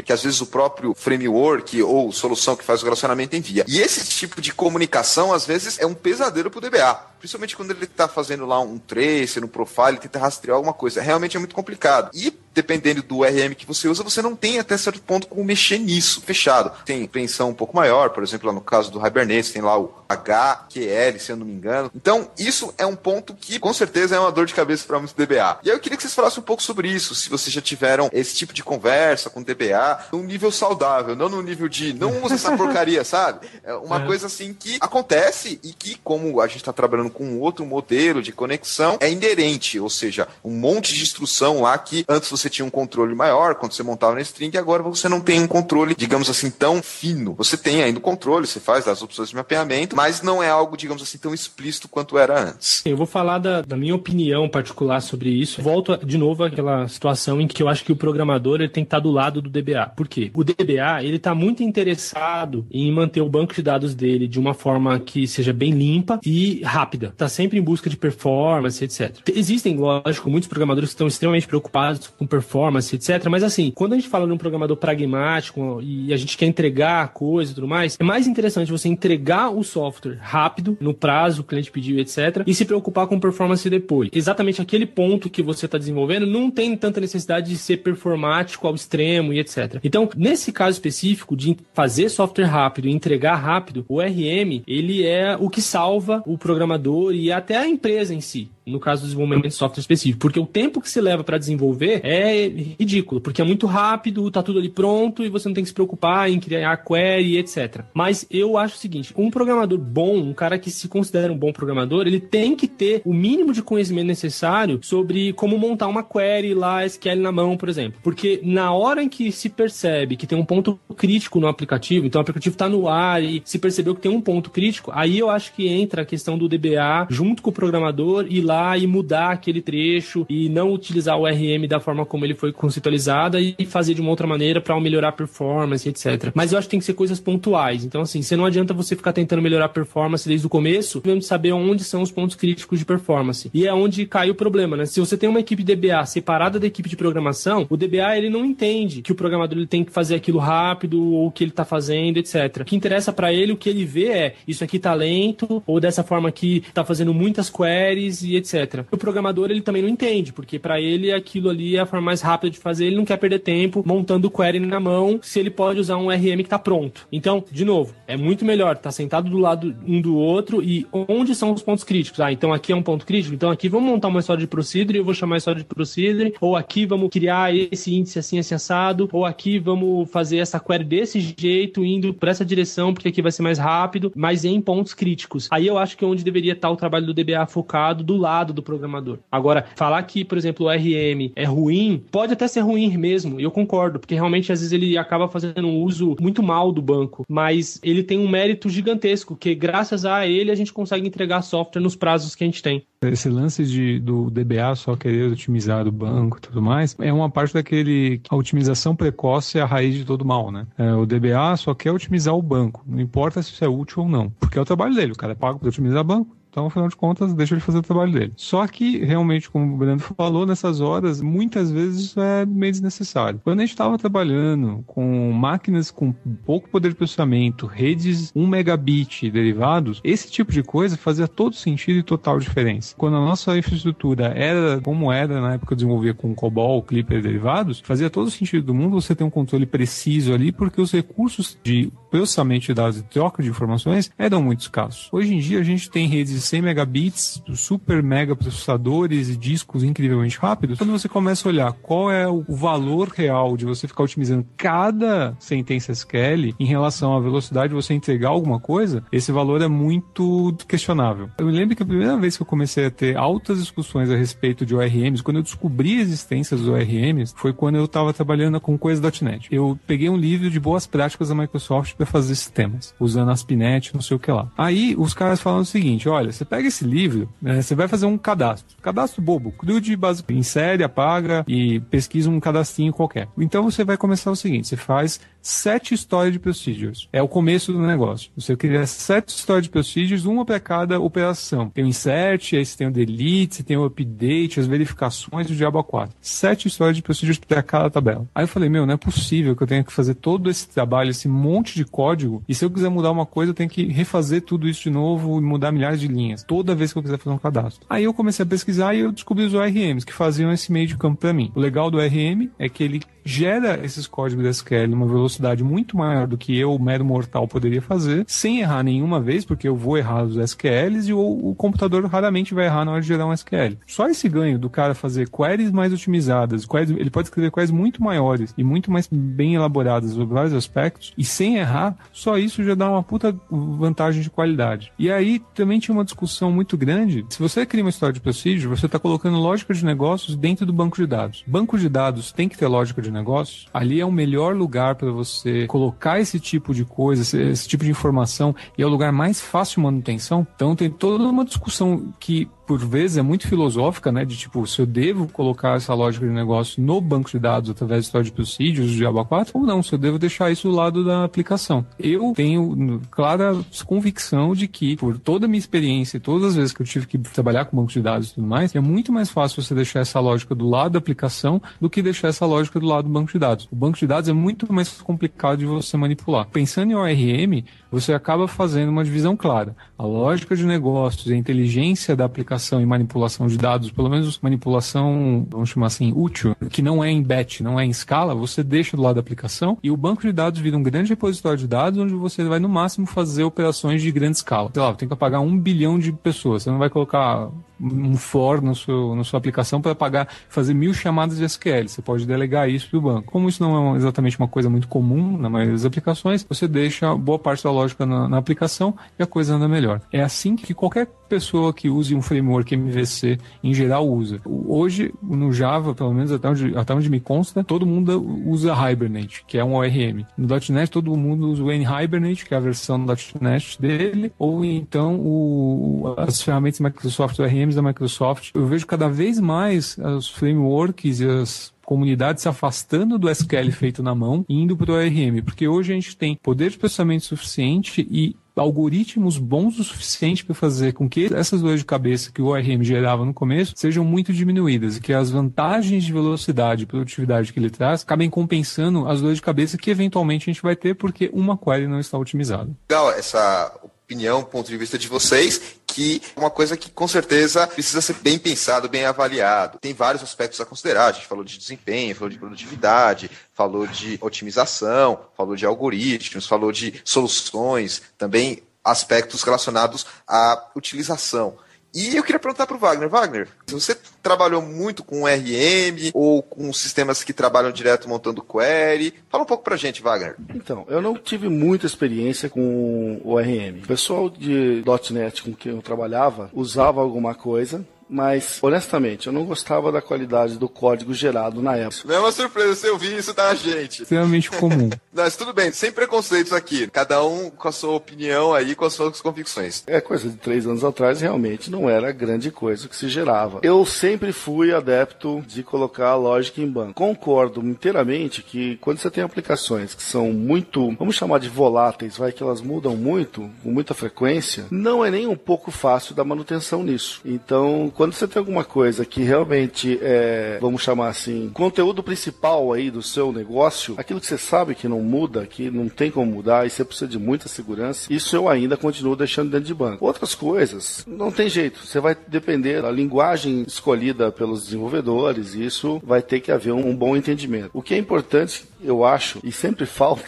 [0.04, 3.66] que às vezes o próprio framework ou solução que faz o relacionamento envia.
[3.68, 7.00] E esse tipo de comunicação, às vezes, é um pesadelo para o DBA.
[7.20, 11.02] Principalmente quando ele está fazendo lá um tracer, um profile, tenta rastrear alguma coisa.
[11.02, 12.12] Realmente é muito complicado.
[12.14, 15.78] E dependendo do RM que você usa, você não tem até certo ponto como mexer
[15.78, 16.72] nisso, fechado.
[16.84, 19.94] Tem apreensão um pouco maior, por exemplo, lá no caso do Hibernate, tem lá o
[20.10, 21.92] HQL, se eu não me engano.
[21.94, 25.14] Então, isso é um ponto que com certeza é uma dor de cabeça para muitos
[25.14, 25.60] DBA.
[25.64, 28.10] E aí eu queria que vocês falassem um pouco sobre isso, se vocês já tiveram
[28.12, 32.36] esse tipo de conversa com DBA, num nível saudável, não no nível de não usa
[32.36, 33.48] essa porcaria, sabe?
[33.64, 34.06] É uma é.
[34.08, 38.32] coisa assim que acontece e que, como a gente está trabalhando com outro modelo de
[38.32, 42.70] conexão, é inerente, ou seja, um monte de instrução lá que antes você tinha um
[42.70, 46.52] controle maior quando você montava na string agora você não tem um controle, digamos assim,
[46.52, 47.34] tão fino.
[47.34, 50.78] Você tem ainda o controle, você faz as opções de mapeamento, mas não é algo,
[50.78, 52.84] digamos assim, tão explícito quanto era antes.
[52.86, 55.60] Eu vou falar da, da minha opinião particular sobre isso.
[55.60, 58.90] Volto de novo àquela situação em que eu acho que o programador ele tem que
[58.90, 59.88] estar do lado do DBA.
[59.96, 60.30] Por quê?
[60.36, 64.54] O DBA ele está muito interessado em manter o banco de dados dele de uma
[64.54, 66.97] forma que seja bem limpa e rápida.
[67.06, 69.18] Está sempre em busca de performance, etc.
[69.36, 73.26] Existem, lógico, muitos programadores que estão extremamente preocupados com performance, etc.
[73.30, 77.10] Mas assim, quando a gente fala de um programador pragmático e a gente quer entregar
[77.10, 81.44] coisa e tudo mais, é mais interessante você entregar o software rápido, no prazo, o
[81.44, 82.44] cliente pediu, etc.
[82.46, 84.10] E se preocupar com performance depois.
[84.14, 88.76] Exatamente aquele ponto que você está desenvolvendo não tem tanta necessidade de ser performático ao
[88.76, 89.80] extremo e etc.
[89.84, 95.36] Então, nesse caso específico de fazer software rápido e entregar rápido, o RM, ele é
[95.40, 99.48] o que salva o programador e até a empresa em si no caso do desenvolvimento
[99.48, 103.46] de software específico, porque o tempo que se leva para desenvolver é ridículo, porque é
[103.46, 106.78] muito rápido, tá tudo ali pronto e você não tem que se preocupar em criar
[106.78, 107.86] query, etc.
[107.94, 111.54] Mas eu acho o seguinte, um programador bom, um cara que se considera um bom
[111.54, 116.54] programador, ele tem que ter o mínimo de conhecimento necessário sobre como montar uma query
[116.54, 118.00] lá SQL na mão, por exemplo.
[118.04, 122.20] Porque na hora em que se percebe que tem um ponto crítico no aplicativo, então
[122.20, 125.30] o aplicativo está no ar e se percebeu que tem um ponto crítico, aí eu
[125.30, 126.77] acho que entra a questão do DBA
[127.10, 131.68] junto com o programador e lá e mudar aquele trecho e não utilizar o RM
[131.68, 135.12] da forma como ele foi conceitualizado e fazer de uma outra maneira para melhorar a
[135.12, 136.32] performance, etc.
[136.34, 137.84] Mas eu acho que tem que ser coisas pontuais.
[137.84, 141.22] Então, assim, você não adianta você ficar tentando melhorar a performance desde o começo, devendo
[141.24, 143.50] saber onde são os pontos críticos de performance.
[143.54, 144.86] E é onde cai o problema, né?
[144.86, 148.46] Se você tem uma equipe DBA separada da equipe de programação, o DBA ele não
[148.46, 151.66] entende que o programador ele tem que fazer aquilo rápido ou o que ele está
[151.66, 152.62] fazendo, etc.
[152.62, 155.80] O que interessa para ele, o que ele vê é isso aqui tá lento ou
[155.80, 158.86] dessa forma aqui tá fazendo muitas queries e etc.
[158.92, 162.22] O programador ele também não entende, porque para ele aquilo ali é a forma mais
[162.22, 165.50] rápida de fazer, ele não quer perder tempo montando o query na mão, se ele
[165.50, 167.08] pode usar um RM que está pronto.
[167.12, 170.86] Então, de novo, é muito melhor estar tá sentado do lado um do outro e
[170.92, 172.20] onde são os pontos críticos.
[172.20, 174.98] Ah, então aqui é um ponto crítico, então aqui vamos montar uma história de procedure,
[174.98, 178.56] eu vou chamar a história de procedure, ou aqui vamos criar esse índice assim, assim
[178.56, 183.22] assado, ou aqui vamos fazer essa query desse jeito, indo para essa direção, porque aqui
[183.22, 185.48] vai ser mais rápido, mas em pontos críticos.
[185.52, 188.16] Aí eu acho que é onde deveria estar tá o trabalho do DBA focado do
[188.16, 189.20] lado lado do programador.
[189.32, 193.44] Agora, falar que, por exemplo, o RM é ruim, pode até ser ruim mesmo, e
[193.44, 197.26] eu concordo, porque realmente às vezes ele acaba fazendo um uso muito mal do banco,
[197.28, 201.82] mas ele tem um mérito gigantesco, que graças a ele a gente consegue entregar software
[201.82, 202.84] nos prazos que a gente tem.
[203.02, 207.30] Esse lance de, do DBA só querer otimizar o banco e tudo mais, é uma
[207.30, 208.22] parte daquele.
[208.30, 210.66] A otimização precoce é a raiz de todo mal, né?
[210.78, 214.10] É, o DBA só quer otimizar o banco, não importa se isso é útil ou
[214.10, 216.88] não, porque é o trabalho dele, o cara é pago para otimizar banco, Então, afinal
[216.88, 218.34] de contas, deixa ele fazer o trabalho dele.
[218.36, 223.40] Só que, realmente, como o Brando falou, nessas horas, muitas vezes isso é meio desnecessário.
[223.44, 229.30] Quando a gente estava trabalhando com máquinas com pouco poder de processamento, redes 1 megabit
[229.30, 232.96] derivados, esse tipo de coisa fazia todo sentido e total diferença.
[232.98, 237.22] Quando a nossa infraestrutura era como era na época que eu desenvolvia com COBOL, Clipper
[237.22, 241.56] derivados, fazia todo sentido do mundo você ter um controle preciso ali, porque os recursos
[241.64, 245.08] de processamento de dados e troca de informações eram muito escassos.
[245.12, 249.84] Hoje em dia a gente tem redes de 100 megabits, super mega processadores e discos
[249.84, 250.78] incrivelmente rápidos.
[250.78, 255.36] Quando você começa a olhar qual é o valor real de você ficar otimizando cada
[255.40, 260.56] sentença SQL em relação à velocidade de você entregar alguma coisa, esse valor é muito
[260.68, 261.30] questionável.
[261.38, 264.16] Eu me lembro que a primeira vez que eu comecei a ter altas discussões a
[264.16, 268.60] respeito de ORMs, quando eu descobri a existência dos ORMs, foi quando eu estava trabalhando
[268.60, 269.48] com coisa.net.
[269.52, 274.02] Eu peguei um livro de boas práticas da Microsoft para fazer sistemas, usando ASP.NET, não
[274.02, 274.50] sei o que lá.
[274.58, 278.06] Aí os caras falam o seguinte: olha, você pega esse livro, né, você vai fazer
[278.06, 278.78] um cadastro.
[278.82, 283.28] Cadastro bobo, crude, básico, insere, apaga e pesquisa um cadastrinho qualquer.
[283.38, 287.08] Então você vai começar o seguinte: você faz sete storage procedures.
[287.14, 288.30] É o começo do negócio.
[288.36, 291.70] Você cria sete storage procedures, uma para cada operação.
[291.70, 295.56] Tem o insert, aí você tem o delete, você tem o update, as verificações o
[295.56, 296.14] diabo 4.
[296.20, 298.28] Sete storage procedures para cada tabela.
[298.36, 301.12] Aí eu falei, meu, não é possível que eu tenha que fazer todo esse trabalho,
[301.12, 304.42] esse monte de código, e se eu quiser mudar uma coisa, eu tenho que refazer
[304.42, 307.34] tudo isso de novo e mudar milhares de linhas, toda vez que eu quiser fazer
[307.34, 307.86] um cadastro.
[307.90, 310.98] Aí eu comecei a pesquisar e eu descobri os ORMs que faziam esse meio de
[310.98, 311.52] campo para mim.
[311.56, 315.98] O legal do ORM é que ele gera esses códigos de SQL numa velocidade muito
[315.98, 319.98] maior do que eu, mero mortal, poderia fazer, sem errar nenhuma vez, porque eu vou
[319.98, 323.34] errar os SQLs e o, o computador raramente vai errar na hora de gerar um
[323.34, 323.78] SQL.
[323.86, 328.04] Só esse ganho do cara fazer queries mais otimizadas, queries, ele pode escrever queries muito
[328.04, 332.76] maiores e muito mais bem elaboradas sobre vários aspectos, e sem errar, só isso já
[332.76, 334.92] dá uma puta vantagem de qualidade.
[334.98, 337.26] E aí também tinha uma discussão muito grande.
[337.30, 340.74] Se você cria uma história de procedure, você está colocando lógica de negócios dentro do
[340.74, 341.44] banco de dados.
[341.48, 343.68] Banco de dados tem que ter lógica de negócios.
[343.74, 347.84] Ali é o melhor lugar para você colocar esse tipo de coisa, esse, esse, tipo
[347.84, 350.46] de informação, e é o lugar mais fácil de manutenção.
[350.56, 354.26] Então tem toda uma discussão que por vezes é muito filosófica, né?
[354.26, 358.02] De tipo, se eu devo colocar essa lógica de negócio no banco de dados através
[358.02, 361.04] de storage procedures de Java 4 ou não, se eu devo deixar isso do lado
[361.04, 361.86] da aplicação.
[361.98, 366.74] Eu tenho clara convicção de que, por toda a minha experiência e todas as vezes
[366.74, 369.30] que eu tive que trabalhar com banco de dados e tudo mais, é muito mais
[369.30, 372.86] fácil você deixar essa lógica do lado da aplicação do que deixar essa lógica do
[372.86, 373.68] lado do banco de dados.
[373.72, 376.48] O banco de dados é muito mais complicado de você manipular.
[376.48, 379.76] Pensando em ORM, você acaba fazendo uma divisão clara.
[379.98, 385.46] A lógica de negócios, a inteligência da aplicação e manipulação de dados, pelo menos manipulação,
[385.50, 388.96] vamos chamar assim, útil, que não é em batch, não é em escala, você deixa
[388.96, 392.00] do lado da aplicação e o banco de dados vira um grande repositório de dados
[392.00, 394.70] onde você vai no máximo fazer operações de grande escala.
[394.74, 396.64] Sei lá, tem que apagar um bilhão de pessoas.
[396.64, 397.50] Você não vai colocar
[397.80, 401.88] um for no seu, na sua aplicação para pagar, fazer mil chamadas de SQL.
[401.88, 403.32] Você pode delegar isso para o banco.
[403.32, 407.16] Como isso não é exatamente uma coisa muito comum na maioria das aplicações, você deixa
[407.16, 410.02] boa parte da lógica na, na aplicação e a coisa anda melhor.
[410.12, 414.42] É assim que qualquer pessoa que use um framework MVC em geral usa.
[414.46, 419.44] Hoje, no Java, pelo menos até onde, até onde me consta, todo mundo usa Hibernate,
[419.46, 420.26] que é um ORM.
[420.38, 424.64] No .NET, todo mundo usa o NHibernate, que é a versão do .NET dele, ou
[424.64, 428.52] então o, as ferramentas Microsoft ORMs da Microsoft.
[428.54, 434.04] Eu vejo cada vez mais os frameworks e as comunidade se afastando do SQL feito
[434.04, 437.24] na mão e indo para o ORM, porque hoje a gente tem poder de processamento
[437.24, 442.42] suficiente e algoritmos bons o suficiente para fazer com que essas dores de cabeça que
[442.42, 446.86] o ORM gerava no começo sejam muito diminuídas e que as vantagens de velocidade e
[446.86, 450.76] produtividade que ele traz acabem compensando as dores de cabeça que eventualmente a gente vai
[450.76, 452.70] ter porque uma query não está otimizada.
[452.90, 453.72] Legal essa
[454.08, 458.14] opinião, ponto de vista de vocês, que é uma coisa que com certeza precisa ser
[458.16, 459.80] bem pensado, bem avaliado.
[459.80, 461.08] Tem vários aspectos a considerar.
[461.08, 466.72] A gente falou de desempenho, falou de produtividade, falou de otimização, falou de algoritmos, falou
[466.72, 471.58] de soluções, também aspectos relacionados à utilização.
[471.98, 476.72] E eu queria perguntar para o Wagner, Wagner, você trabalhou muito com RM ou com
[476.72, 479.16] sistemas que trabalham direto montando query?
[479.28, 480.36] Fala um pouco para gente, Wagner.
[480.54, 483.84] Então, eu não tive muita experiência com o RM.
[483.84, 489.46] O pessoal de .NET com quem eu trabalhava usava alguma coisa, mas honestamente, eu não
[489.46, 492.04] gostava da qualidade do código gerado na época.
[492.06, 494.04] Não é uma surpresa você ouvir isso da gente.
[494.04, 494.90] Extremamente comum.
[495.14, 496.88] Mas tudo bem, sem preconceitos aqui.
[496.88, 499.84] Cada um com a sua opinião aí, com as suas convicções.
[499.88, 503.60] É coisa de três anos atrás, realmente não era grande coisa que se gerava.
[503.64, 506.94] Eu sempre fui adepto de colocar a lógica em banco.
[506.94, 512.32] Concordo inteiramente que quando você tem aplicações que são muito, vamos chamar de voláteis, vai
[512.32, 516.84] que elas mudam muito, com muita frequência, não é nem um pouco fácil da manutenção
[516.84, 517.22] nisso.
[517.26, 522.92] Então, quando você tem alguma coisa que realmente é, vamos chamar assim, conteúdo principal aí
[522.92, 526.68] do seu negócio, aquilo que você sabe que não muda, que não tem como mudar
[526.68, 530.06] e você precisa de muita segurança, isso eu ainda continuo deixando dentro de banco.
[530.06, 536.00] Outras coisas, não tem jeito, você vai depender da linguagem escolhida pelos desenvolvedores e isso
[536.06, 537.72] vai ter que haver um, um bom entendimento.
[537.74, 540.24] O que é importante eu acho, e sempre falta,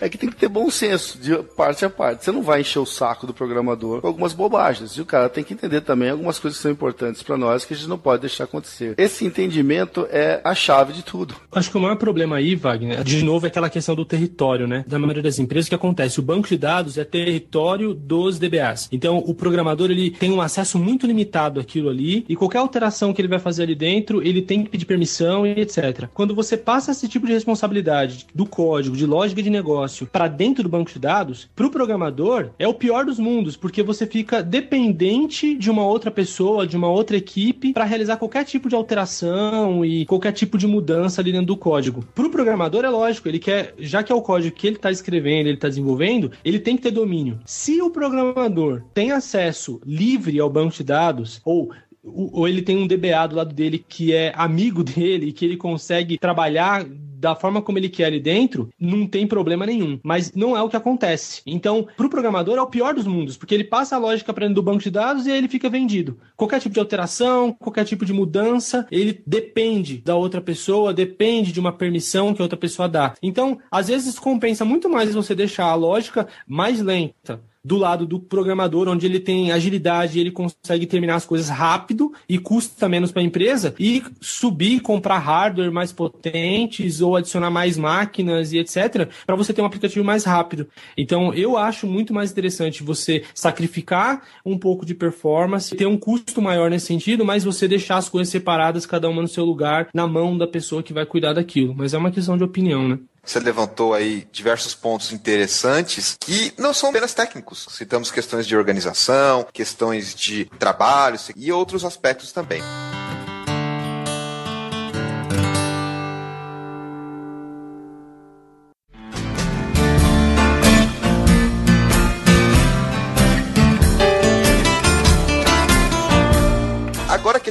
[0.00, 2.24] é que tem que ter bom senso de parte a parte.
[2.24, 4.92] Você não vai encher o saco do programador com algumas bobagens.
[4.92, 7.74] E o cara tem que entender também algumas coisas que são importantes para nós que
[7.74, 8.94] a gente não pode deixar acontecer.
[8.96, 11.34] Esse entendimento é a chave de tudo.
[11.52, 14.84] Acho que o maior problema aí, Wagner, de novo, é aquela questão do território, né?
[14.86, 16.20] Da maioria das empresas, o que acontece?
[16.20, 18.88] O banco de dados é território dos DBAs.
[18.92, 23.20] Então, o programador ele tem um acesso muito limitado àquilo ali e qualquer alteração que
[23.20, 26.08] ele vai fazer ali dentro, ele tem que pedir permissão e etc.
[26.12, 30.62] Quando você passa esse tipo de responsabilidade do código, de lógica de negócio para dentro
[30.62, 34.42] do banco de dados, para o programador é o pior dos mundos, porque você fica
[34.42, 39.84] dependente de uma outra pessoa, de uma outra equipe para realizar qualquer tipo de alteração
[39.84, 42.04] e qualquer tipo de mudança ali dentro do código.
[42.14, 44.90] Para o programador é lógico, ele quer, já que é o código que ele está
[44.90, 47.38] escrevendo, ele está desenvolvendo, ele tem que ter domínio.
[47.44, 51.70] Se o programador tem acesso livre ao banco de dados ou
[52.02, 55.56] ou ele tem um DBA do lado dele que é amigo dele e que ele
[55.56, 56.86] consegue trabalhar
[57.20, 60.00] da forma como ele quer ali dentro, não tem problema nenhum.
[60.02, 61.42] Mas não é o que acontece.
[61.44, 64.46] Então, para o programador é o pior dos mundos, porque ele passa a lógica para
[64.46, 66.18] dentro do banco de dados e aí ele fica vendido.
[66.34, 71.60] Qualquer tipo de alteração, qualquer tipo de mudança, ele depende da outra pessoa, depende de
[71.60, 73.14] uma permissão que a outra pessoa dá.
[73.22, 78.18] Então, às vezes compensa muito mais você deixar a lógica mais lenta do lado do
[78.18, 83.22] programador, onde ele tem agilidade, ele consegue terminar as coisas rápido e custa menos para
[83.22, 89.36] a empresa, e subir, comprar hardware mais potentes ou adicionar mais máquinas e etc, para
[89.36, 90.68] você ter um aplicativo mais rápido.
[90.96, 96.40] Então, eu acho muito mais interessante você sacrificar um pouco de performance, ter um custo
[96.40, 100.06] maior nesse sentido, mas você deixar as coisas separadas, cada uma no seu lugar, na
[100.06, 101.74] mão da pessoa que vai cuidar daquilo.
[101.74, 102.98] Mas é uma questão de opinião, né?
[103.30, 107.64] Você levantou aí diversos pontos interessantes que não são apenas técnicos.
[107.70, 112.60] Citamos questões de organização, questões de trabalho e outros aspectos também.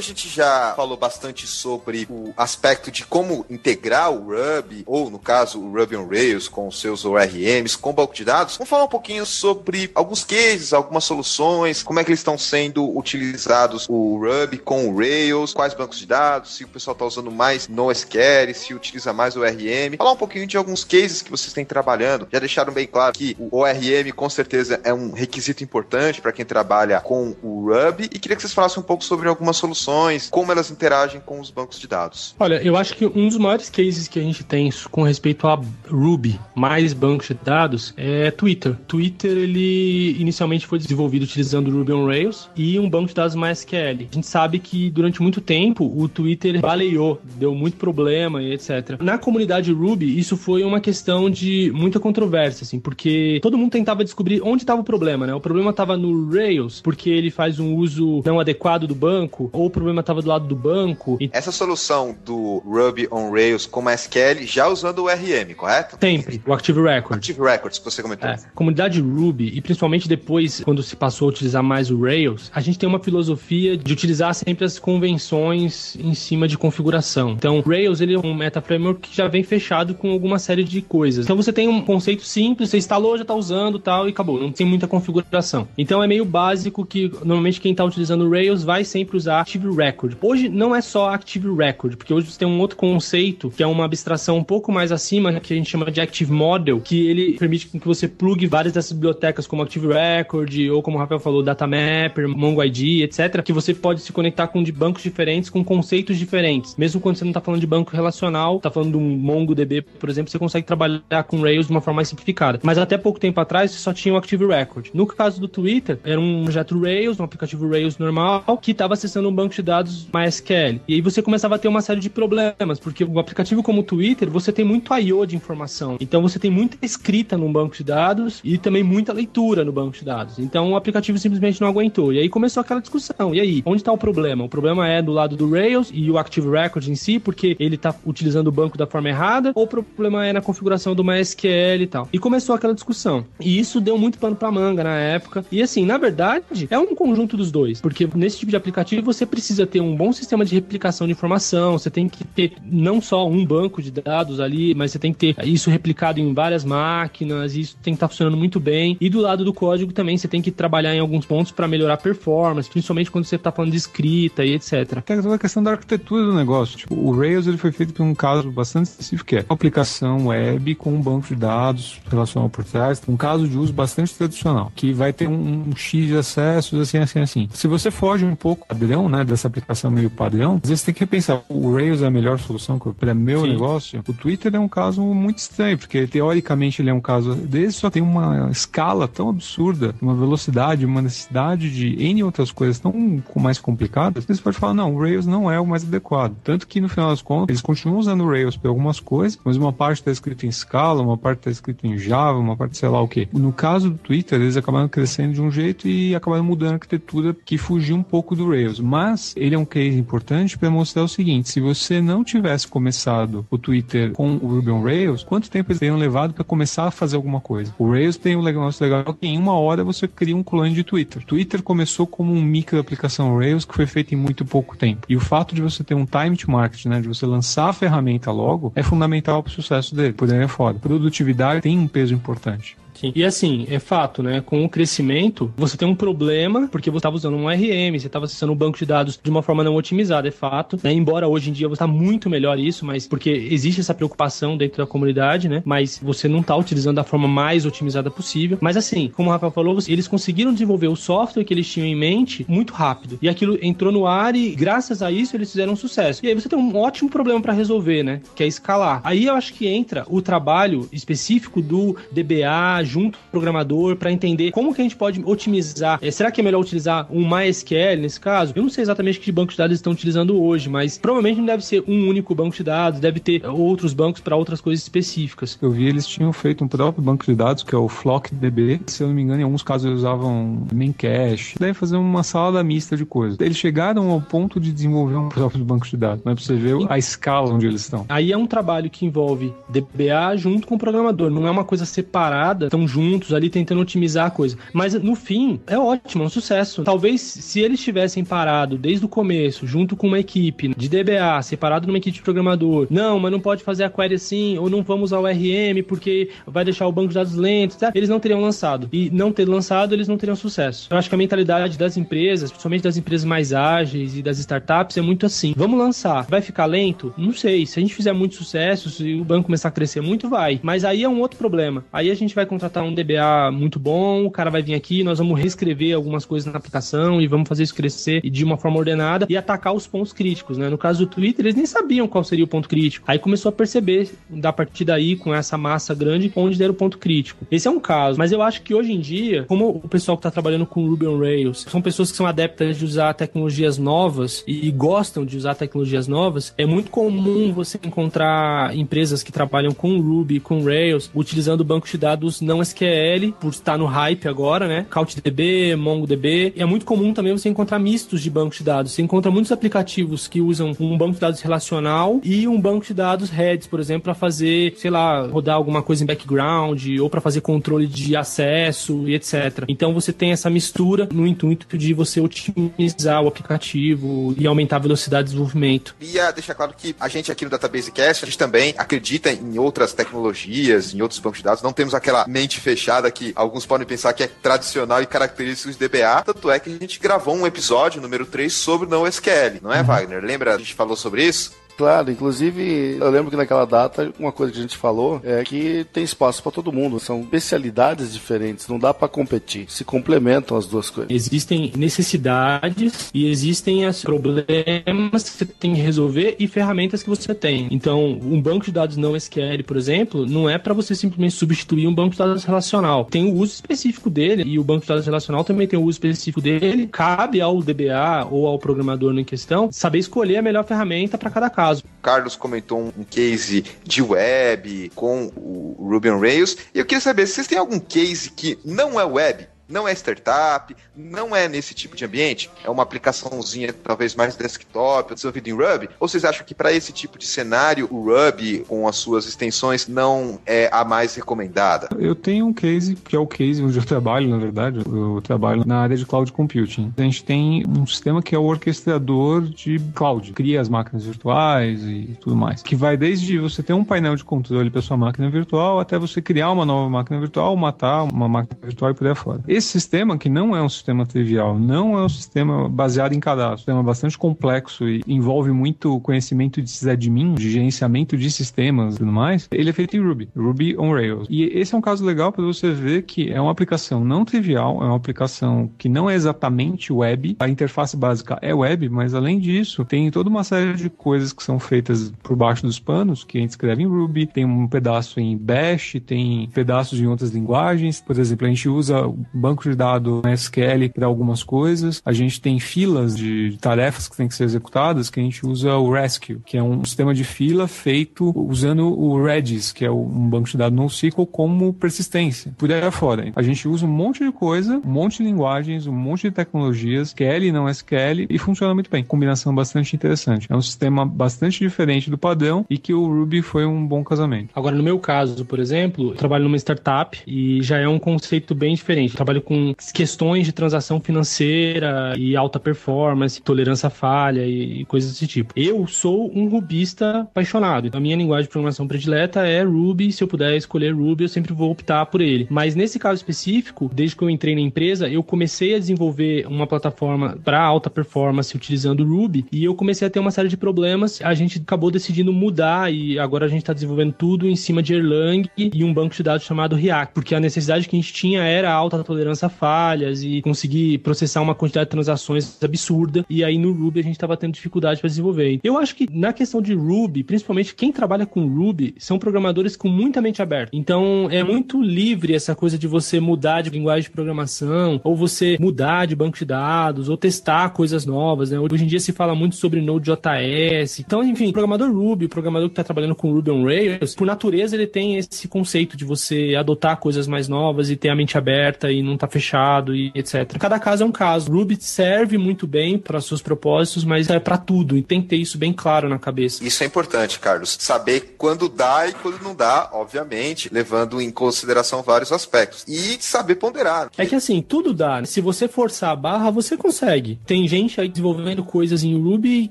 [0.00, 5.10] Que a gente já falou bastante sobre o aspecto de como integrar o Ruby, ou
[5.10, 8.84] no caso o Ruby on Rails com seus ORMs, com banco de dados, vamos falar
[8.84, 14.18] um pouquinho sobre alguns cases, algumas soluções, como é que eles estão sendo utilizados o
[14.18, 18.54] Ruby com o Rails, quais bancos de dados, se o pessoal está usando mais NoSQL,
[18.54, 19.96] se utiliza mais o ORM.
[19.98, 22.26] Falar um pouquinho de alguns cases que vocês têm trabalhando.
[22.32, 26.44] Já deixaram bem claro que o ORM com certeza é um requisito importante para quem
[26.44, 29.89] trabalha com o Ruby e queria que vocês falassem um pouco sobre algumas soluções,
[30.30, 32.34] como elas interagem com os bancos de dados.
[32.38, 35.60] Olha, eu acho que um dos maiores cases que a gente tem com respeito a
[35.88, 38.76] Ruby mais bancos de dados é Twitter.
[38.86, 44.06] Twitter, ele inicialmente foi desenvolvido utilizando Ruby on Rails e um banco de dados MySQL.
[44.10, 49.00] A gente sabe que durante muito tempo o Twitter baleou, deu muito problema e etc.
[49.00, 54.04] Na comunidade Ruby, isso foi uma questão de muita controvérsia, assim, porque todo mundo tentava
[54.04, 55.34] descobrir onde estava o problema, né?
[55.34, 59.70] O problema estava no Rails, porque ele faz um uso não adequado do banco, ou
[59.80, 61.16] problema estava do lado do banco.
[61.18, 61.30] E...
[61.32, 65.96] Essa solução do Ruby on Rails com SQL já usando o RM, correto?
[65.98, 67.16] Sempre, o Active Record.
[67.16, 68.28] Active Records, que você comentou.
[68.28, 72.60] É, comunidade Ruby, e principalmente depois, quando se passou a utilizar mais o Rails, a
[72.60, 77.30] gente tem uma filosofia de utilizar sempre as convenções em cima de configuração.
[77.30, 80.82] Então, Rails ele é um meta framework que já vem fechado com alguma série de
[80.82, 81.24] coisas.
[81.24, 84.38] Então, você tem um conceito simples, você instalou, já está usando tal, e acabou.
[84.38, 85.66] Não tem muita configuração.
[85.78, 89.69] Então, é meio básico que normalmente quem está utilizando o Rails vai sempre usar Active
[89.74, 90.16] Record.
[90.20, 93.66] Hoje não é só Active Record, porque hoje você tem um outro conceito, que é
[93.66, 97.32] uma abstração um pouco mais acima, que a gente chama de Active Model, que ele
[97.38, 101.42] permite que você plugue várias dessas bibliotecas, como Active Record, ou como o Rafael falou,
[101.42, 106.74] Datamapper, MongoID, etc., que você pode se conectar com de bancos diferentes, com conceitos diferentes.
[106.76, 110.08] Mesmo quando você não está falando de banco relacional, está falando de um MongoDB, por
[110.08, 112.60] exemplo, você consegue trabalhar com Rails de uma forma mais simplificada.
[112.62, 114.88] Mas até pouco tempo atrás, você só tinha o Active Record.
[114.94, 119.20] No caso do Twitter, era um projeto Rails, um aplicativo Rails normal, que estava acessando
[119.20, 120.80] acessando um banco de dados MySQL.
[120.88, 123.84] E aí você começava a ter uma série de problemas, porque o aplicativo como o
[123.84, 125.26] Twitter, você tem muito I.O.
[125.26, 125.96] de informação.
[126.00, 129.96] Então você tem muita escrita num banco de dados e também muita leitura no banco
[129.96, 130.38] de dados.
[130.38, 132.12] Então o aplicativo simplesmente não aguentou.
[132.12, 133.34] E aí começou aquela discussão.
[133.34, 134.44] E aí, onde está o problema?
[134.44, 137.74] O problema é do lado do Rails e o Active Record em si, porque ele
[137.74, 141.82] está utilizando o banco da forma errada, ou o problema é na configuração do MySQL
[141.82, 142.08] e tal.
[142.12, 143.24] E começou aquela discussão.
[143.40, 145.44] E isso deu muito pano pra manga na época.
[145.50, 147.80] E assim, na verdade, é um conjunto dos dois.
[147.80, 151.78] Porque nesse tipo de aplicativo você precisa ter um bom sistema de replicação de informação,
[151.78, 155.34] você tem que ter não só um banco de dados ali, mas você tem que
[155.34, 158.96] ter isso replicado em várias máquinas, e isso tem que estar tá funcionando muito bem.
[159.00, 161.94] E do lado do código também você tem que trabalhar em alguns pontos para melhorar
[161.94, 164.98] a performance, principalmente quando você está falando de escrita e etc.
[165.06, 166.78] É toda a questão da arquitetura do negócio.
[166.78, 170.26] Tipo, o Rails ele foi feito por um caso bastante específico, que é uma aplicação
[170.26, 174.72] web com um banco de dados relacional por trás, um caso de uso bastante tradicional,
[174.74, 177.48] que vai ter um, um X de acessos, assim, assim, assim.
[177.52, 181.00] Se você foge um pouco padrão, né, dessa aplicação meio padrão, às vezes tem que
[181.00, 183.48] repensar, o Rails é a melhor solução para meu Sim.
[183.48, 184.04] negócio?
[184.06, 187.90] O Twitter é um caso muito estranho, porque teoricamente ele é um caso desse, só
[187.90, 193.58] tem uma escala tão absurda, uma velocidade, uma necessidade de N outras coisas tão mais
[193.58, 196.36] complicadas, você pode falar, não, o Rails não é o mais adequado.
[196.44, 199.56] Tanto que no final das contas, eles continuam usando o Rails para algumas coisas, mas
[199.56, 202.88] uma parte está escrita em Scala, uma parte está escrita em Java, uma parte sei
[202.88, 203.28] lá o que.
[203.32, 207.34] No caso do Twitter, eles acabaram crescendo de um jeito e acabaram mudando a arquitetura
[207.44, 208.80] que fugiu um pouco do Rails.
[208.80, 213.46] Mas ele é um case importante para mostrar o seguinte: se você não tivesse começado
[213.50, 216.90] o Twitter com o Ruby on Rails, quanto tempo eles teriam levado para começar a
[216.90, 217.74] fazer alguma coisa?
[217.78, 220.84] O Rails tem um negócio legal que em uma hora você cria um clone de
[220.84, 221.24] Twitter.
[221.24, 225.06] Twitter começou como um micro aplicação Rails que foi feito em muito pouco tempo.
[225.08, 227.72] E o fato de você ter um time to market, né, de você lançar a
[227.72, 230.12] ferramenta logo, é fundamental para o sucesso dele.
[230.12, 230.78] Por aí é foda.
[230.78, 232.76] Produtividade tem um peso importante.
[233.00, 233.12] Sim.
[233.14, 234.42] E assim, é fato, né?
[234.42, 238.26] Com o crescimento, você tem um problema, porque você estava usando um RM, você estava
[238.26, 240.78] acessando um banco de dados de uma forma não otimizada, é fato.
[240.82, 240.92] Né?
[240.92, 244.78] Embora hoje em dia você está muito melhor isso, mas porque existe essa preocupação dentro
[244.78, 245.62] da comunidade, né?
[245.64, 248.58] Mas você não está utilizando da forma mais otimizada possível.
[248.60, 251.96] Mas assim, como o Rafael falou, eles conseguiram desenvolver o software que eles tinham em
[251.96, 253.18] mente muito rápido.
[253.22, 256.24] E aquilo entrou no ar e, graças a isso, eles fizeram um sucesso.
[256.24, 258.20] E aí você tem um ótimo problema para resolver, né?
[258.34, 259.00] Que é escalar.
[259.04, 264.10] Aí eu acho que entra o trabalho específico do DBA, junto com o programador para
[264.10, 265.98] entender como que a gente pode otimizar.
[266.02, 268.52] É, será que é melhor utilizar um MySQL nesse caso?
[268.56, 271.46] Eu não sei exatamente que banco de dados eles estão utilizando hoje, mas provavelmente não
[271.46, 275.58] deve ser um único banco de dados, deve ter outros bancos para outras coisas específicas.
[275.62, 278.80] Eu vi eles tinham feito um próprio banco de dados que é o FlockDB.
[278.86, 281.56] Se eu não me engano, em alguns casos eles usavam Memcache.
[281.58, 283.38] Deve fazer uma salada mista de coisas.
[283.40, 286.76] Eles chegaram ao ponto de desenvolver um próprio banco de dados, mas pra você ver
[286.88, 288.04] a escala onde eles estão.
[288.08, 291.84] Aí é um trabalho que envolve DBA junto com o programador, não é uma coisa
[291.84, 294.56] separada, tão juntos ali tentando otimizar a coisa.
[294.72, 296.82] Mas no fim, é ótimo, é um sucesso.
[296.82, 301.86] Talvez se eles tivessem parado desde o começo, junto com uma equipe de DBA, separado
[301.86, 305.12] numa equipe de programador, não, mas não pode fazer a query assim, ou não vamos
[305.12, 307.92] ao RM porque vai deixar o banco de dados lento, tá?
[307.94, 308.88] eles não teriam lançado.
[308.92, 310.88] E não ter lançado, eles não teriam sucesso.
[310.90, 314.96] Eu acho que a mentalidade das empresas, principalmente das empresas mais ágeis e das startups,
[314.96, 315.52] é muito assim.
[315.56, 316.26] Vamos lançar.
[316.28, 317.12] Vai ficar lento?
[317.16, 317.66] Não sei.
[317.66, 320.60] Se a gente fizer muito sucesso, se o banco começar a crescer muito, vai.
[320.62, 321.84] Mas aí é um outro problema.
[321.92, 325.02] Aí a gente vai contratar contratar um DBA muito bom, o cara vai vir aqui,
[325.02, 328.78] nós vamos reescrever algumas coisas na aplicação e vamos fazer isso crescer de uma forma
[328.78, 330.68] ordenada e atacar os pontos críticos, né?
[330.68, 333.04] No caso do Twitter, eles nem sabiam qual seria o ponto crítico.
[333.08, 336.98] Aí começou a perceber, da partir daí, com essa massa grande, onde era o ponto
[336.98, 337.44] crítico.
[337.50, 340.20] Esse é um caso, mas eu acho que hoje em dia, como o pessoal que
[340.20, 344.44] está trabalhando com Ruby on Rails são pessoas que são adeptas de usar tecnologias novas
[344.46, 349.98] e gostam de usar tecnologias novas, é muito comum você encontrar empresas que trabalham com
[350.00, 354.86] Ruby, com Rails, utilizando bancos de dados não SQL, por estar no hype agora, né?
[354.90, 356.52] CouchDB, MongoDB.
[356.56, 358.92] E é muito comum também você encontrar mistos de bancos de dados.
[358.92, 362.94] Você encontra muitos aplicativos que usam um banco de dados relacional e um banco de
[362.94, 367.20] dados Redis, por exemplo, para fazer, sei lá, rodar alguma coisa em background ou para
[367.20, 369.64] fazer controle de acesso e etc.
[369.68, 374.80] Então você tem essa mistura no intuito de você otimizar o aplicativo e aumentar a
[374.80, 375.94] velocidade de desenvolvimento.
[376.00, 379.58] E deixar claro que a gente aqui no Database Cast, a gente também acredita em
[379.58, 381.62] outras tecnologias, em outros bancos de dados.
[381.62, 385.78] Não temos aquela mente fechada que alguns podem pensar que é tradicional e característico de
[385.78, 386.22] DBA.
[386.24, 389.80] Tanto é que a gente gravou um episódio, número 3, sobre o NoSQL, não é,
[389.80, 389.86] uhum.
[389.86, 390.24] Wagner?
[390.24, 390.54] Lembra?
[390.54, 391.59] A gente falou sobre isso?
[391.80, 395.86] Claro, inclusive eu lembro que naquela data uma coisa que a gente falou é que
[395.90, 400.66] tem espaço para todo mundo, são especialidades diferentes, não dá para competir, se complementam as
[400.66, 401.10] duas coisas.
[401.10, 407.34] Existem necessidades e existem os problemas que você tem que resolver e ferramentas que você
[407.34, 407.66] tem.
[407.70, 411.86] Então, um banco de dados não SQL, por exemplo, não é para você simplesmente substituir
[411.86, 413.06] um banco de dados relacional.
[413.06, 415.92] Tem o uso específico dele e o banco de dados relacional também tem o uso
[415.92, 416.88] específico dele.
[416.88, 421.48] Cabe ao DBA ou ao programador em questão saber escolher a melhor ferramenta para cada
[421.48, 421.69] caso.
[422.02, 427.26] Carlos comentou um case de web com o Ruby on Rails e eu queria saber
[427.26, 431.74] se vocês têm algum case que não é web, não é startup, não é nesse
[431.74, 436.44] tipo de ambiente, é uma aplicaçãozinha talvez mais desktop, desenvolvida em Ruby, ou vocês acham
[436.44, 440.84] que para esse tipo de cenário o Ruby com as suas extensões não é a
[440.84, 441.88] mais recomendada?
[441.98, 445.64] Eu tenho um case, que é o case onde eu trabalho, na verdade, eu trabalho
[445.66, 446.92] na área de cloud computing.
[446.96, 451.82] A gente tem um sistema que é o orquestrador de cloud, cria as máquinas virtuais
[451.82, 455.30] e tudo mais, que vai desde você ter um painel de controle para sua máquina
[455.30, 459.14] virtual até você criar uma nova máquina virtual, matar uma máquina virtual e por aí
[459.14, 459.40] fora.
[459.46, 463.50] Esse sistema, que não é um sistema trivial, não é um sistema baseado em cadastro,
[463.50, 468.94] é um sistema bastante complexo e envolve muito conhecimento de sysadmin, de gerenciamento de sistemas
[468.94, 471.26] e tudo mais, ele é feito em Ruby, Ruby on Rails.
[471.28, 474.82] E esse é um caso legal para você ver que é uma aplicação não trivial,
[474.82, 479.38] é uma aplicação que não é exatamente web, a interface básica é web, mas além
[479.38, 483.38] disso, tem toda uma série de coisas que são feitas por baixo dos panos, que
[483.38, 488.00] a gente escreve em Ruby, tem um pedaço em Bash, tem pedaços em outras linguagens,
[488.00, 489.02] por exemplo, a gente usa
[489.50, 492.00] banco de dados SQL para algumas coisas.
[492.04, 495.76] A gente tem filas de tarefas que têm que ser executadas, que a gente usa
[495.76, 500.28] o Rescue, que é um sistema de fila feito usando o Redis, que é um
[500.28, 502.52] banco de dados NoSQL, como persistência.
[502.56, 503.32] Por aí afora.
[503.34, 507.08] A gente usa um monte de coisa, um monte de linguagens, um monte de tecnologias,
[507.08, 509.02] SQL e não SQL, e funciona muito bem.
[509.02, 510.46] Combinação bastante interessante.
[510.50, 514.50] É um sistema bastante diferente do padrão e que o Ruby foi um bom casamento.
[514.54, 518.54] Agora, no meu caso, por exemplo, eu trabalho numa startup e já é um conceito
[518.54, 519.16] bem diferente.
[519.30, 525.12] Trabalho com questões de transação financeira e alta performance, tolerância à falha e, e coisas
[525.12, 525.54] desse tipo.
[525.54, 527.88] Eu sou um rubista apaixonado.
[527.92, 530.10] A minha linguagem de programação predileta é Ruby.
[530.10, 532.48] Se eu puder escolher Ruby, eu sempre vou optar por ele.
[532.50, 536.66] Mas nesse caso específico, desde que eu entrei na empresa, eu comecei a desenvolver uma
[536.66, 541.20] plataforma para alta performance utilizando Ruby e eu comecei a ter uma série de problemas.
[541.22, 544.94] A gente acabou decidindo mudar e agora a gente está desenvolvendo tudo em cima de
[544.94, 548.42] Erlang e um banco de dados chamado React, porque a necessidade que a gente tinha
[548.42, 553.24] era alta tolerância tolerância a falhas e conseguir processar uma quantidade de transações absurda.
[553.28, 555.60] E aí no Ruby a gente estava tendo dificuldade para desenvolver.
[555.62, 559.88] Eu acho que na questão de Ruby, principalmente quem trabalha com Ruby, são programadores com
[559.88, 560.70] muita mente aberta.
[560.74, 565.56] Então é muito livre essa coisa de você mudar de linguagem de programação, ou você
[565.60, 568.50] mudar de banco de dados, ou testar coisas novas.
[568.50, 568.58] Né?
[568.58, 571.00] Hoje em dia se fala muito sobre Node.js.
[571.00, 574.26] Então, enfim, o programador Ruby, o programador que está trabalhando com Ruby on Rails, por
[574.26, 578.38] natureza ele tem esse conceito de você adotar coisas mais novas e ter a mente
[578.38, 580.58] aberta e não tá fechado e etc.
[580.58, 581.50] Cada caso é um caso.
[581.50, 585.36] Ruby serve muito bem para seus propósitos, mas é para tudo e tem que ter
[585.36, 586.64] isso bem claro na cabeça.
[586.64, 587.76] Isso é importante, Carlos.
[587.80, 592.84] Saber quando dá e quando não dá, obviamente, levando em consideração vários aspectos.
[592.86, 594.10] E saber ponderar.
[594.16, 595.24] É que assim, tudo dá.
[595.24, 597.38] Se você forçar a barra, você consegue.
[597.46, 599.70] Tem gente aí desenvolvendo coisas em Ruby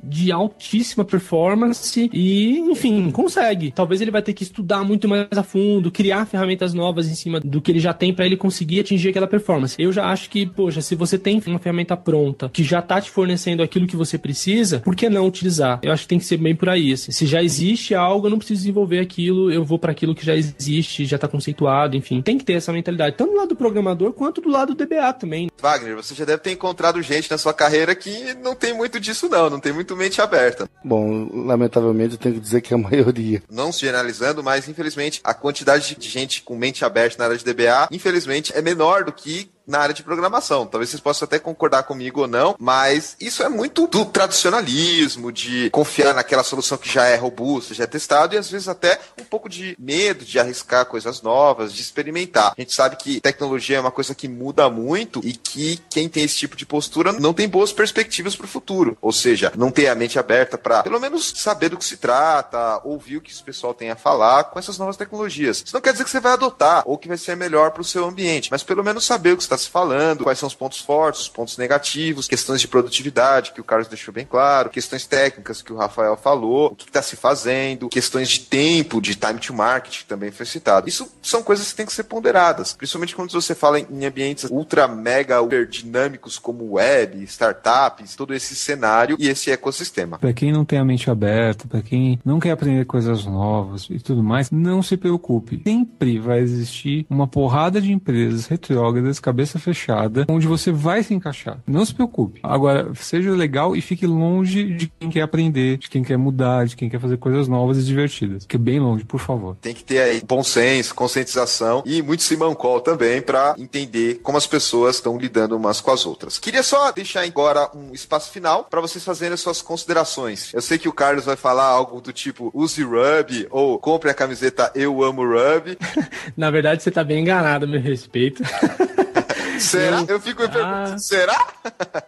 [0.04, 3.72] de altíssima performance e, enfim, consegue.
[3.72, 7.40] Talvez ele vai ter que estudar muito mais a fundo, criar ferramentas novas em cima
[7.40, 9.76] do que ele já tem para ele conseguir atingir aquela performance.
[9.80, 13.10] Eu já acho que, poxa, se você tem uma ferramenta pronta que já tá te
[13.10, 15.80] fornecendo aquilo que você precisa, por que não utilizar?
[15.82, 16.94] Eu acho que tem que ser bem por aí.
[16.94, 17.12] Assim.
[17.12, 20.36] Se já existe algo, eu não preciso desenvolver aquilo, eu vou para aquilo que já
[20.36, 22.22] existe, já tá conceituado, enfim.
[22.22, 25.14] Tem que ter essa mentalidade, tanto do lado do programador quanto do lado do DBA
[25.14, 25.50] também.
[25.62, 29.30] Wagner, você já deve ter encontrado gente na sua carreira que não tem muito disso,
[29.30, 30.70] não, não tem muito mente aberta.
[30.84, 33.42] Bom, lamentavelmente eu tenho que dizer que é a maioria.
[33.50, 37.44] Não se generalizando, mas infelizmente a quantidade de gente com mente aberta na área de
[37.44, 40.66] DBA, infelizmente, é menor do que aqui na área de programação.
[40.66, 45.70] Talvez vocês possam até concordar comigo ou não, mas isso é muito do tradicionalismo, de
[45.70, 49.24] confiar naquela solução que já é robusta, já é testado, e às vezes até um
[49.24, 52.54] pouco de medo de arriscar coisas novas, de experimentar.
[52.58, 56.24] A gente sabe que tecnologia é uma coisa que muda muito e que quem tem
[56.24, 58.98] esse tipo de postura não tem boas perspectivas para o futuro.
[59.02, 62.82] Ou seja, não tem a mente aberta para, pelo menos, saber do que se trata,
[62.84, 65.64] ouvir o que o pessoal tem a falar com essas novas tecnologias.
[65.64, 67.86] Isso não quer dizer que você vai adotar ou que vai ser melhor para o
[67.86, 70.80] seu ambiente, mas pelo menos saber o que está se falando, quais são os pontos
[70.80, 75.62] fortes, os pontos negativos, questões de produtividade, que o Carlos deixou bem claro, questões técnicas
[75.62, 79.54] que o Rafael falou, o que está se fazendo, questões de tempo, de time to
[79.54, 80.88] market, que também foi citado.
[80.88, 84.88] Isso são coisas que têm que ser ponderadas, principalmente quando você fala em ambientes ultra,
[84.88, 90.18] mega, ultra dinâmicos como web, startups, todo esse cenário e esse ecossistema.
[90.20, 94.00] Para quem não tem a mente aberta, para quem não quer aprender coisas novas e
[94.00, 95.62] tudo mais, não se preocupe.
[95.64, 101.60] Sempre vai existir uma porrada de empresas retrógradas, cabeça fechada, onde você vai se encaixar.
[101.66, 102.40] Não se preocupe.
[102.44, 106.76] Agora, seja legal e fique longe de quem quer aprender, de quem quer mudar, de
[106.76, 108.44] quem quer fazer coisas novas e divertidas.
[108.44, 109.56] Fique bem longe, por favor.
[109.62, 114.38] Tem que ter aí bom senso, conscientização e muito Simon Call também para entender como
[114.38, 116.38] as pessoas estão lidando umas com as outras.
[116.38, 120.54] Queria só deixar agora um espaço final para vocês fazerem as suas considerações.
[120.54, 124.14] Eu sei que o Carlos vai falar algo do tipo use Ruby ou compre a
[124.14, 125.78] camiseta Eu Amo Ruby.
[126.36, 128.44] Na verdade, você tá bem enganado a meu respeito.
[129.60, 130.02] Será?
[130.02, 131.48] Eu, eu fico me perguntando, ah, será?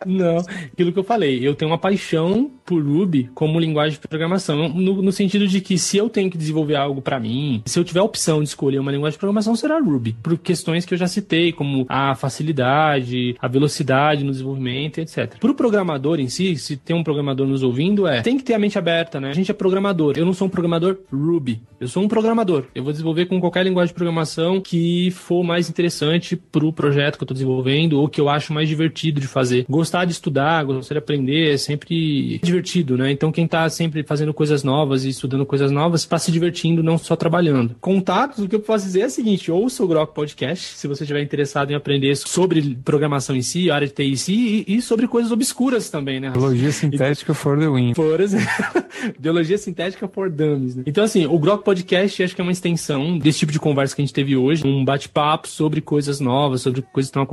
[0.05, 4.69] Não, aquilo que eu falei, eu tenho uma paixão por Ruby como linguagem de programação,
[4.69, 7.83] no, no sentido de que se eu tenho que desenvolver algo para mim, se eu
[7.83, 10.97] tiver a opção de escolher uma linguagem de programação, será Ruby, por questões que eu
[10.97, 15.37] já citei, como a facilidade, a velocidade no desenvolvimento, etc.
[15.39, 18.53] Para o programador em si, se tem um programador nos ouvindo, é tem que ter
[18.53, 19.29] a mente aberta, né?
[19.29, 20.13] A gente é programador.
[20.17, 22.65] Eu não sou um programador Ruby, eu sou um programador.
[22.73, 27.17] Eu vou desenvolver com qualquer linguagem de programação que for mais interessante para o projeto
[27.17, 29.65] que eu estou desenvolvendo ou que eu acho mais divertido de fazer.
[29.69, 33.11] Gostar de estudar, gostar de aprender é sempre divertido, né?
[33.11, 36.97] Então quem tá sempre fazendo coisas novas e estudando coisas novas, tá se divertindo, não
[36.97, 37.75] só trabalhando.
[37.81, 41.03] Contatos, o que eu posso dizer é o seguinte, ouça o Grok Podcast, se você
[41.03, 44.81] estiver interessado em aprender sobre programação em si, área de TI em si, e, e
[44.81, 46.29] sobre coisas obscuras também, né?
[46.29, 47.93] Biologia sintética for the win.
[47.93, 48.47] Por exemplo,
[49.19, 50.83] biologia sintética for dummies, né?
[50.85, 54.01] Então assim, o Grok Podcast acho que é uma extensão desse tipo de conversa que
[54.01, 57.30] a gente teve hoje, um bate-papo sobre coisas novas, sobre coisas que estão acontecendo.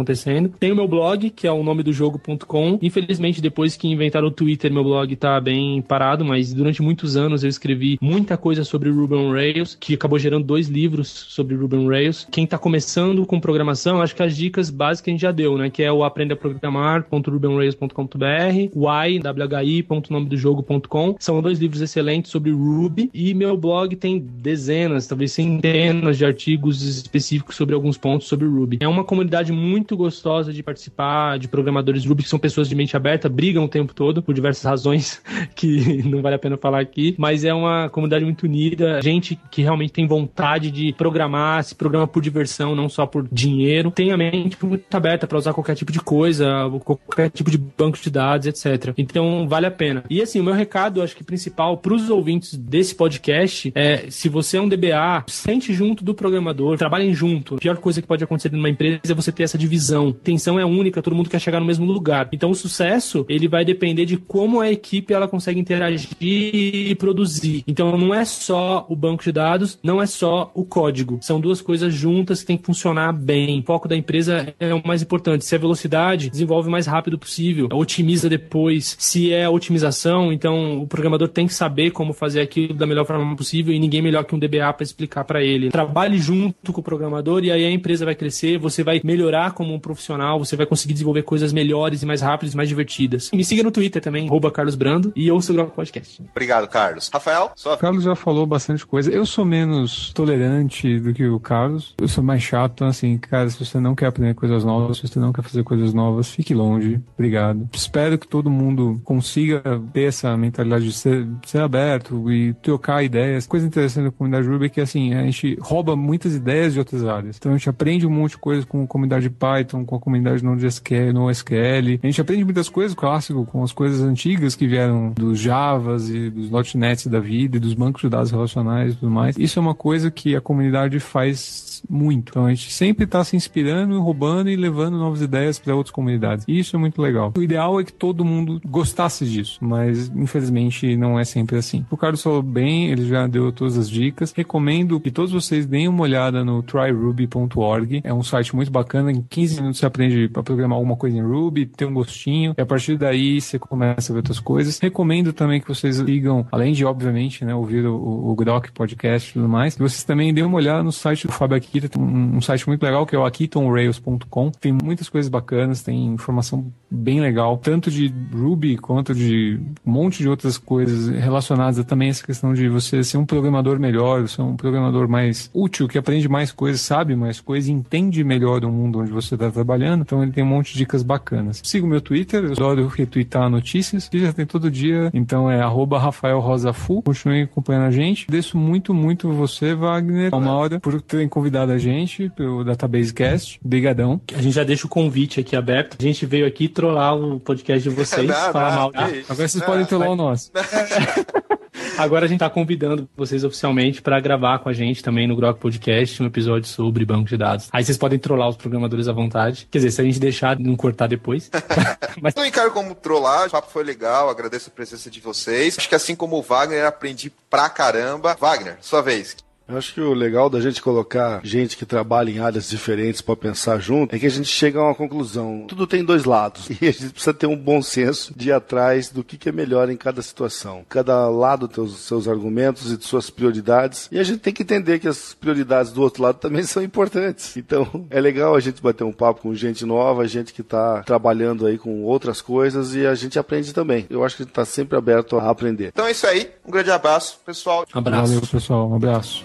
[0.59, 2.79] Tem o meu blog, que é o nome do jogo.com.
[2.81, 7.43] Infelizmente, depois que inventaram o Twitter, meu blog tá bem parado, mas durante muitos anos
[7.43, 11.77] eu escrevi muita coisa sobre Ruby on Rails, que acabou gerando dois livros sobre Ruby
[11.77, 12.27] on Rails.
[12.31, 15.71] Quem tá começando com programação, acho que as dicas básicas a gente já deu, né?
[15.71, 21.17] Que é o aprenda a programar.rubyonrails.com.br, o whi.nomedojogo.com.
[21.19, 26.83] São dois livros excelentes sobre Ruby e meu blog tem dezenas, talvez centenas de artigos
[26.83, 28.79] específicos sobre alguns pontos sobre Ruby.
[28.81, 32.75] É uma comunidade muito muito gostosa de participar, de programadores Ruby que são pessoas de
[32.75, 35.23] mente aberta, brigam o tempo todo por diversas razões
[35.57, 39.63] que não vale a pena falar aqui, mas é uma comunidade muito unida, gente que
[39.63, 44.17] realmente tem vontade de programar, se programa por diversão, não só por dinheiro, tem a
[44.19, 48.47] mente muito aberta para usar qualquer tipo de coisa, qualquer tipo de banco de dados,
[48.47, 48.93] etc.
[48.99, 50.05] Então vale a pena.
[50.11, 54.29] E assim, o meu recado, acho que principal para os ouvintes desse podcast é: se
[54.29, 57.55] você é um DBA, sente junto do programador, trabalhem junto.
[57.55, 60.11] A pior coisa que pode acontecer numa empresa é você ter essa divisão visão.
[60.13, 62.29] Tensão é única, todo mundo quer chegar no mesmo lugar.
[62.33, 67.63] Então o sucesso, ele vai depender de como a equipe ela consegue interagir e produzir.
[67.67, 71.19] Então não é só o banco de dados, não é só o código.
[71.23, 73.61] São duas coisas juntas que tem que funcionar bem.
[73.61, 75.45] O foco da empresa é o mais importante.
[75.45, 78.97] Se é velocidade, desenvolve o mais rápido possível, otimiza depois.
[78.99, 83.37] Se é otimização, então o programador tem que saber como fazer aquilo da melhor forma
[83.37, 85.71] possível e ninguém melhor que um DBA para explicar para ele.
[85.71, 89.75] Trabalhe junto com o programador e aí a empresa vai crescer, você vai melhorar como
[89.75, 93.29] um profissional, você vai conseguir desenvolver coisas melhores e mais rápidas e mais divertidas.
[93.35, 96.23] me siga no Twitter também, rouba Carlos Brando, e ouça o Grok Podcast.
[96.31, 97.11] Obrigado, Carlos.
[97.13, 97.75] Rafael, só...
[97.75, 99.11] O Carlos já falou bastante coisa.
[99.11, 101.97] Eu sou menos tolerante do que o Carlos.
[102.01, 105.09] Eu sou mais chato, então assim, cara, se você não quer aprender coisas novas, se
[105.09, 107.01] você não quer fazer coisas novas, fique longe.
[107.15, 107.69] Obrigado.
[107.73, 109.61] Espero que todo mundo consiga
[109.93, 113.45] ter essa mentalidade de ser, ser aberto e trocar ideias.
[113.45, 117.05] Coisa interessante da comunidade Ruby é que, assim, a gente rouba muitas ideias de outras
[117.05, 117.37] áreas.
[117.37, 120.45] Então a gente aprende um monte de coisa com a comunidade Python, com a comunidade
[120.45, 122.01] NoSQL, NoSQL.
[122.03, 126.31] A gente aprende muitas coisas, clássico, com as coisas antigas que vieram dos Javas e
[126.31, 129.37] dos .NETs da vida e dos bancos de dados relacionais e tudo mais.
[129.39, 132.31] Isso é uma coisa que a comunidade faz muito.
[132.31, 136.45] Então a gente sempre está se inspirando, roubando e levando novas ideias para outras comunidades.
[136.49, 137.33] E isso é muito legal.
[137.37, 141.85] O ideal é que todo mundo gostasse disso, mas infelizmente não é sempre assim.
[141.91, 144.33] O Carlos falou bem, ele já deu todas as dicas.
[144.33, 148.01] Recomendo que todos vocês deem uma olhada no tryruby.org.
[148.05, 149.11] É um site muito bacana.
[149.13, 152.55] Em 15 minutos você aprende a programar alguma coisa em Ruby, tem um gostinho.
[152.57, 154.79] E a partir daí você começa a ver outras coisas.
[154.79, 159.33] Recomendo também que vocês ligam, além de, obviamente, né, ouvir o, o Grok Podcast e
[159.35, 162.41] tudo mais, que vocês também dêem uma olhada no site do Fábio Akita, tem um,
[162.41, 164.51] site muito legal que é o akitonrails.com.
[164.53, 170.19] Tem muitas coisas bacanas, tem informação bem legal, tanto de Ruby quanto de um monte
[170.19, 174.41] de outras coisas relacionadas a também essa questão de você ser um programador melhor, ser
[174.41, 179.01] um programador mais útil, que aprende mais coisas, sabe mais coisas, entende melhor o mundo
[179.01, 180.03] onde você está trabalhando.
[180.03, 181.61] Então ele tem um monte de dicas bacanas.
[181.63, 185.61] Siga o meu Twitter, eu adoro retweetar notícias, que já tem todo dia, então é
[185.61, 187.03] arroba Rafael Rosafu.
[187.03, 188.25] Continue acompanhando a gente.
[188.25, 193.61] Agradeço muito, muito você, Wagner, uma hora, por terem convidado a gente pelo Database Cast.
[193.65, 194.21] Obrigadão.
[194.35, 195.97] A gente já deixa o convite aqui aberto.
[195.99, 198.93] A gente veio aqui trollar o podcast de vocês, não, falar não, mal.
[198.95, 200.51] Agora vocês não, podem trollar o nosso.
[201.97, 205.59] Agora a gente está convidando vocês oficialmente para gravar com a gente também no Grok
[205.59, 207.69] Podcast um episódio sobre banco de dados.
[207.73, 209.67] Aí vocês podem trollar os programadores à vontade.
[209.71, 211.51] Quer dizer, se a gente deixar não cortar depois.
[212.23, 212.35] Mas...
[212.35, 215.77] Não encaro como trollar, o papo foi legal, agradeço a presença de vocês.
[215.77, 218.37] Acho que assim como o Wagner, aprendi pra caramba.
[218.39, 219.37] Wagner, sua vez.
[219.69, 223.37] Eu acho que o legal da gente colocar gente que trabalha em áreas diferentes para
[223.37, 225.67] pensar junto é que a gente chega a uma conclusão.
[225.69, 229.11] Tudo tem dois lados e a gente precisa ter um bom senso de ir atrás
[229.11, 230.87] do que, que é melhor em cada situação.
[230.89, 234.63] Cada lado tem os seus argumentos e de suas prioridades e a gente tem que
[234.63, 237.55] entender que as prioridades do outro lado também são importantes.
[237.59, 241.67] Então é legal a gente bater um papo com gente nova, gente que está trabalhando
[241.67, 244.07] aí com outras coisas e a gente aprende também.
[244.09, 245.89] Eu acho que a gente está sempre aberto a aprender.
[245.89, 246.51] Então é isso aí.
[246.67, 247.85] Um grande abraço, pessoal.
[247.93, 248.33] Abraço.
[248.33, 248.89] Valeu, pessoal.
[248.89, 249.45] Um abraço.